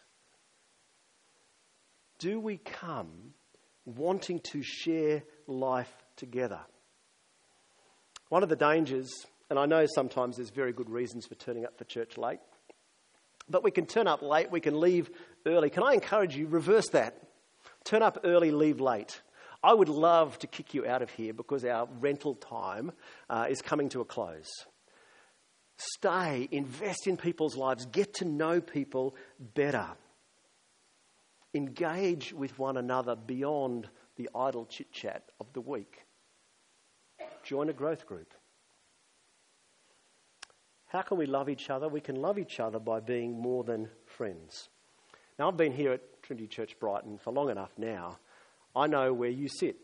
Do 2.18 2.40
we 2.40 2.56
come 2.56 3.34
wanting 3.84 4.40
to 4.40 4.62
share 4.62 5.22
life 5.46 5.92
together? 6.16 6.60
One 8.28 8.42
of 8.42 8.48
the 8.48 8.56
dangers, 8.56 9.10
and 9.50 9.58
I 9.58 9.66
know 9.66 9.86
sometimes 9.86 10.36
there's 10.36 10.50
very 10.50 10.72
good 10.72 10.90
reasons 10.90 11.26
for 11.26 11.34
turning 11.34 11.64
up 11.64 11.78
for 11.78 11.84
church 11.84 12.16
late, 12.16 12.40
but 13.48 13.62
we 13.62 13.70
can 13.70 13.86
turn 13.86 14.06
up 14.06 14.22
late, 14.22 14.50
we 14.50 14.60
can 14.60 14.80
leave 14.80 15.10
early. 15.46 15.70
Can 15.70 15.82
I 15.82 15.94
encourage 15.94 16.36
you, 16.36 16.46
reverse 16.46 16.88
that? 16.90 17.16
Turn 17.84 18.02
up 18.02 18.18
early, 18.24 18.50
leave 18.50 18.80
late. 18.80 19.20
I 19.62 19.72
would 19.72 19.88
love 19.88 20.38
to 20.40 20.46
kick 20.46 20.74
you 20.74 20.86
out 20.86 21.02
of 21.02 21.10
here 21.10 21.32
because 21.32 21.64
our 21.64 21.88
rental 22.00 22.34
time 22.34 22.92
uh, 23.30 23.46
is 23.48 23.62
coming 23.62 23.88
to 23.90 24.00
a 24.00 24.04
close. 24.04 24.50
Stay, 25.76 26.48
invest 26.50 27.06
in 27.06 27.16
people's 27.16 27.56
lives, 27.56 27.86
get 27.86 28.14
to 28.14 28.24
know 28.24 28.60
people 28.60 29.16
better. 29.54 29.86
Engage 31.54 32.32
with 32.32 32.58
one 32.58 32.76
another 32.76 33.16
beyond 33.16 33.88
the 34.16 34.28
idle 34.34 34.66
chit 34.66 34.92
chat 34.92 35.30
of 35.40 35.52
the 35.52 35.60
week. 35.60 36.04
Join 37.42 37.68
a 37.68 37.72
growth 37.72 38.06
group. 38.06 38.32
How 40.86 41.02
can 41.02 41.18
we 41.18 41.26
love 41.26 41.48
each 41.48 41.70
other? 41.70 41.88
We 41.88 42.00
can 42.00 42.16
love 42.16 42.38
each 42.38 42.60
other 42.60 42.78
by 42.78 43.00
being 43.00 43.40
more 43.40 43.64
than 43.64 43.88
friends. 44.06 44.68
Now, 45.38 45.48
I've 45.48 45.56
been 45.56 45.72
here 45.72 45.92
at 45.92 46.22
Trinity 46.22 46.46
Church 46.46 46.78
Brighton 46.78 47.18
for 47.18 47.32
long 47.32 47.50
enough 47.50 47.72
now 47.76 48.18
I 48.76 48.86
know 48.88 49.12
where 49.12 49.30
you 49.30 49.48
sit. 49.48 49.76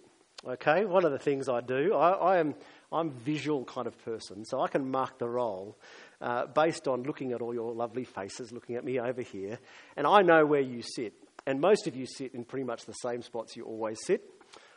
Okay, 0.47 0.85
one 0.85 1.05
of 1.05 1.13
the 1.13 1.19
things 1.19 1.49
I 1.49 1.61
do, 1.61 1.95
I, 1.95 2.11
I 2.13 2.39
am 2.39 2.55
I'm 2.91 3.11
visual 3.11 3.65
kind 3.65 3.87
of 3.87 3.97
person, 4.05 4.45
so 4.45 4.61
I 4.61 4.69
can 4.69 4.91
mark 4.91 5.19
the 5.19 5.29
roll 5.29 5.79
uh, 6.21 6.47
based 6.47 6.89
on 6.89 7.05
looking 7.05 7.33
at 7.33 7.41
all 7.41 7.55
your 7.55 7.73
lovely 7.73 8.05
faces, 8.05 8.51
looking 8.51 8.75
at 8.75 8.85
me 8.85 8.99
over 8.99 9.23
here, 9.23 9.61
and 9.97 10.07
I 10.07 10.23
know 10.23 10.45
where 10.47 10.61
you 10.61 10.83
sit. 10.83 11.13
And 11.51 11.61
most 11.61 11.89
of 11.89 11.97
you 11.97 12.07
sit 12.07 12.33
in 12.33 12.45
pretty 12.45 12.63
much 12.63 12.87
the 12.87 12.93
same 12.93 13.23
spots 13.23 13.57
you 13.57 13.65
always 13.65 13.99
sit. 14.07 14.23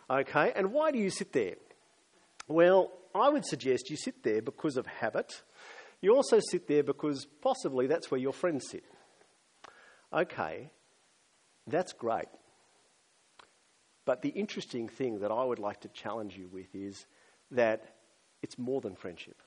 Okay, 0.09 0.51
and 0.55 0.73
why 0.73 0.89
do 0.89 0.97
you 0.97 1.11
sit 1.11 1.31
there? 1.31 1.53
Well, 2.47 2.91
I 3.13 3.29
would 3.29 3.45
suggest 3.45 3.91
you 3.91 3.95
sit 3.95 4.23
there 4.23 4.41
because 4.41 4.75
of 4.75 4.87
habit. 4.87 5.43
You 6.01 6.15
also 6.15 6.39
sit 6.49 6.67
there 6.67 6.81
because 6.81 7.27
possibly 7.43 7.85
that's 7.85 8.09
where 8.09 8.19
your 8.19 8.33
friends 8.33 8.65
sit. 8.71 8.83
Okay, 10.11 10.71
that's 11.67 11.93
great. 11.93 12.25
But 14.03 14.23
the 14.23 14.29
interesting 14.29 14.89
thing 14.89 15.19
that 15.19 15.29
I 15.29 15.43
would 15.43 15.59
like 15.59 15.81
to 15.81 15.89
challenge 15.89 16.35
you 16.35 16.47
with 16.51 16.73
is 16.73 17.05
that 17.51 17.85
it's 18.41 18.57
more 18.57 18.81
than 18.81 18.95
friendship. 18.95 19.43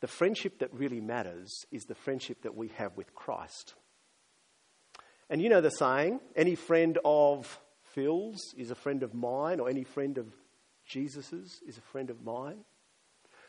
The 0.00 0.08
friendship 0.08 0.58
that 0.58 0.74
really 0.74 1.00
matters 1.00 1.64
is 1.70 1.84
the 1.84 1.94
friendship 1.94 2.42
that 2.42 2.56
we 2.56 2.72
have 2.76 2.96
with 2.96 3.14
Christ. 3.14 3.76
And 5.30 5.42
you 5.42 5.48
know 5.48 5.60
the 5.60 5.70
saying 5.70 6.20
any 6.34 6.54
friend 6.54 6.98
of 7.04 7.60
Phil's 7.94 8.54
is 8.56 8.70
a 8.70 8.74
friend 8.74 9.02
of 9.02 9.14
mine, 9.14 9.60
or 9.60 9.68
any 9.68 9.84
friend 9.84 10.18
of 10.18 10.26
Jesus's 10.86 11.60
is 11.66 11.78
a 11.78 11.82
friend 11.82 12.10
of 12.10 12.22
mine. 12.22 12.64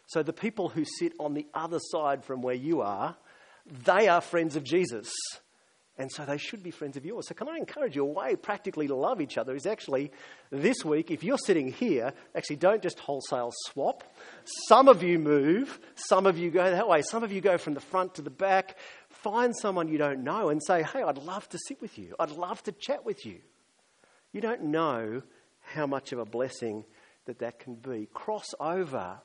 So 0.08 0.24
the 0.24 0.34
people 0.34 0.70
who 0.70 0.86
sit 0.86 1.14
on 1.20 1.34
the 1.34 1.46
other 1.54 1.80
side 1.80 2.26
from 2.26 2.42
where 2.42 2.56
you 2.56 2.82
are, 2.82 3.16
they 3.86 4.08
are 4.08 4.22
friends 4.22 4.56
of 4.56 4.64
Jesus. 4.64 5.12
And 6.00 6.10
so 6.10 6.24
they 6.24 6.38
should 6.38 6.64
be 6.64 6.72
friends 6.72 6.96
of 6.96 7.06
yours. 7.06 7.28
So, 7.28 7.36
can 7.36 7.50
I 7.50 7.58
encourage 7.58 7.98
you? 7.98 8.04
A 8.04 8.06
way 8.06 8.38
practically 8.38 8.88
to 8.88 8.96
love 8.96 9.20
each 9.20 9.38
other 9.38 9.54
is 9.54 9.66
actually 9.66 10.14
this 10.50 10.86
week, 10.86 11.12
if 11.12 11.26
you're 11.26 11.38
sitting 11.38 11.74
here, 11.74 12.14
actually 12.34 12.56
don't 12.56 12.82
just 12.82 13.00
wholesale 13.00 13.52
swap. 13.66 14.06
Some 14.70 14.88
of 14.88 15.04
you 15.04 15.20
move, 15.20 15.78
some 15.96 16.26
of 16.26 16.38
you 16.38 16.52
go 16.52 16.64
that 16.64 16.88
way, 16.88 17.02
some 17.02 17.24
of 17.24 17.34
you 17.34 17.42
go 17.42 17.58
from 17.58 17.74
the 17.74 17.82
front 17.82 18.16
to 18.16 18.22
the 18.22 18.30
back. 18.30 18.78
Find 19.24 19.54
someone 19.56 19.90
you 19.90 19.98
don't 19.98 20.24
know 20.24 20.50
and 20.50 20.64
say, 20.64 20.84
Hey, 20.84 21.04
I'd 21.04 21.18
love 21.18 21.48
to 21.50 21.60
sit 21.68 21.82
with 21.82 21.98
you, 21.98 22.16
I'd 22.20 22.32
love 22.32 22.64
to 22.64 22.72
chat 22.72 23.06
with 23.06 23.26
you. 23.26 23.40
You 24.32 24.42
don't 24.42 24.66
know 24.66 25.24
how 25.62 25.88
much 25.88 26.12
of 26.12 26.20
a 26.20 26.26
blessing 26.26 26.86
that 27.26 27.40
that 27.40 27.60
can 27.60 27.76
be. 27.76 28.08
Cross 28.14 28.54
over, 28.60 29.20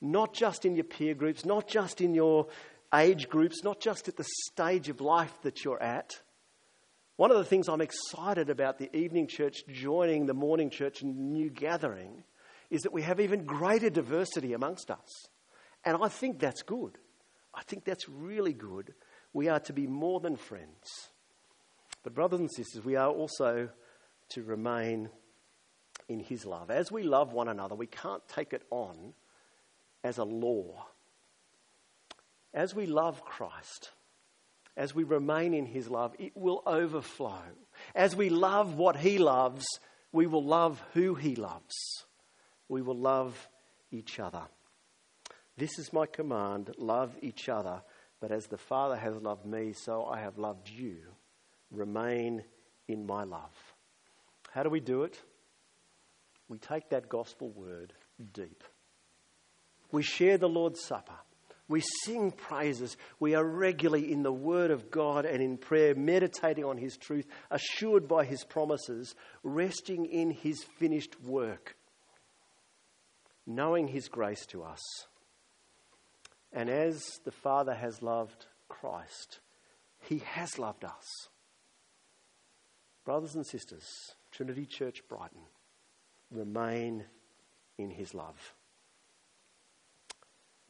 not 0.00 0.32
just 0.32 0.64
in 0.64 0.74
your 0.74 0.84
peer 0.84 1.14
groups, 1.14 1.44
not 1.44 1.68
just 1.68 2.00
in 2.00 2.14
your 2.14 2.46
age 2.94 3.28
groups, 3.28 3.62
not 3.62 3.80
just 3.80 4.08
at 4.08 4.16
the 4.16 4.26
stage 4.46 4.88
of 4.88 5.00
life 5.00 5.32
that 5.42 5.64
you're 5.64 5.82
at. 5.82 6.20
One 7.16 7.30
of 7.30 7.36
the 7.36 7.44
things 7.44 7.68
I'm 7.68 7.80
excited 7.80 8.48
about 8.48 8.78
the 8.78 8.94
evening 8.96 9.26
church 9.26 9.64
joining 9.68 10.26
the 10.26 10.34
morning 10.34 10.70
church 10.70 11.02
and 11.02 11.32
new 11.32 11.50
gathering 11.50 12.22
is 12.70 12.82
that 12.82 12.92
we 12.92 13.02
have 13.02 13.20
even 13.20 13.44
greater 13.44 13.90
diversity 13.90 14.52
amongst 14.52 14.90
us. 14.90 15.26
And 15.84 15.98
I 16.02 16.08
think 16.08 16.38
that's 16.38 16.62
good. 16.62 16.96
I 17.54 17.62
think 17.62 17.84
that's 17.84 18.08
really 18.08 18.52
good. 18.52 18.94
We 19.32 19.48
are 19.48 19.60
to 19.60 19.72
be 19.72 19.86
more 19.86 20.20
than 20.20 20.36
friends. 20.36 21.10
But, 22.02 22.14
brothers 22.14 22.40
and 22.40 22.50
sisters, 22.50 22.84
we 22.84 22.96
are 22.96 23.10
also 23.10 23.68
to 24.30 24.42
remain 24.42 25.10
in 26.08 26.20
His 26.20 26.46
love. 26.46 26.70
As 26.70 26.90
we 26.90 27.02
love 27.02 27.32
one 27.32 27.48
another, 27.48 27.74
we 27.74 27.86
can't 27.86 28.26
take 28.28 28.52
it 28.52 28.62
on 28.70 29.14
as 30.02 30.18
a 30.18 30.24
law 30.24 30.86
as 32.54 32.74
we 32.74 32.86
love 32.86 33.24
Christ, 33.24 33.92
as 34.76 34.94
we 34.94 35.04
remain 35.04 35.54
in 35.54 35.66
his 35.66 35.88
love, 35.88 36.14
it 36.18 36.36
will 36.36 36.62
overflow. 36.66 37.42
As 37.94 38.16
we 38.16 38.30
love 38.30 38.74
what 38.74 38.96
he 38.96 39.18
loves, 39.18 39.64
we 40.12 40.26
will 40.26 40.44
love 40.44 40.82
who 40.94 41.14
he 41.14 41.36
loves. 41.36 41.74
We 42.68 42.82
will 42.82 42.96
love 42.96 43.48
each 43.90 44.18
other. 44.18 44.42
This 45.56 45.78
is 45.78 45.92
my 45.92 46.06
command 46.06 46.70
love 46.78 47.16
each 47.20 47.48
other, 47.48 47.82
but 48.20 48.32
as 48.32 48.46
the 48.46 48.58
Father 48.58 48.96
has 48.96 49.16
loved 49.16 49.46
me, 49.46 49.72
so 49.72 50.04
I 50.04 50.20
have 50.20 50.38
loved 50.38 50.68
you. 50.68 50.98
Remain 51.70 52.42
in 52.88 53.06
my 53.06 53.24
love. 53.24 53.54
How 54.50 54.62
do 54.62 54.70
we 54.70 54.80
do 54.80 55.02
it? 55.04 55.20
We 56.48 56.58
take 56.58 56.88
that 56.90 57.08
gospel 57.08 57.50
word 57.50 57.92
deep. 58.32 58.64
We 59.92 60.02
share 60.02 60.38
the 60.38 60.48
Lord's 60.48 60.82
Supper 60.82 61.18
We 61.68 61.82
sing 62.04 62.30
praises. 62.30 62.96
We 63.20 63.34
are 63.34 63.44
regularly 63.44 64.10
in 64.10 64.22
the 64.22 64.32
Word 64.32 64.70
of 64.70 64.90
God 64.90 65.26
and 65.26 65.42
in 65.42 65.58
prayer, 65.58 65.94
meditating 65.94 66.64
on 66.64 66.78
His 66.78 66.96
truth, 66.96 67.26
assured 67.50 68.08
by 68.08 68.24
His 68.24 68.42
promises, 68.44 69.14
resting 69.42 70.06
in 70.06 70.30
His 70.30 70.64
finished 70.78 71.20
work, 71.22 71.76
knowing 73.46 73.88
His 73.88 74.08
grace 74.08 74.46
to 74.46 74.62
us. 74.62 74.80
And 76.52 76.68
as 76.70 77.20
the 77.24 77.30
Father 77.30 77.74
has 77.74 78.02
loved 78.02 78.46
Christ, 78.68 79.40
He 80.00 80.18
has 80.18 80.58
loved 80.58 80.84
us. 80.84 81.28
Brothers 83.04 83.34
and 83.34 83.46
sisters, 83.46 83.86
Trinity 84.30 84.66
Church 84.66 85.02
Brighton, 85.08 85.42
remain 86.30 87.04
in 87.78 87.90
His 87.90 88.14
love. 88.14 88.54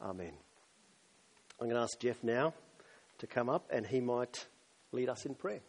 Amen. 0.01 0.33
I'm 1.59 1.67
going 1.67 1.75
to 1.75 1.81
ask 1.81 1.99
Jeff 1.99 2.23
now 2.23 2.53
to 3.17 3.27
come 3.27 3.49
up 3.49 3.67
and 3.69 3.85
he 3.85 3.99
might 3.99 4.47
lead 4.93 5.09
us 5.09 5.25
in 5.25 5.35
prayer. 5.35 5.59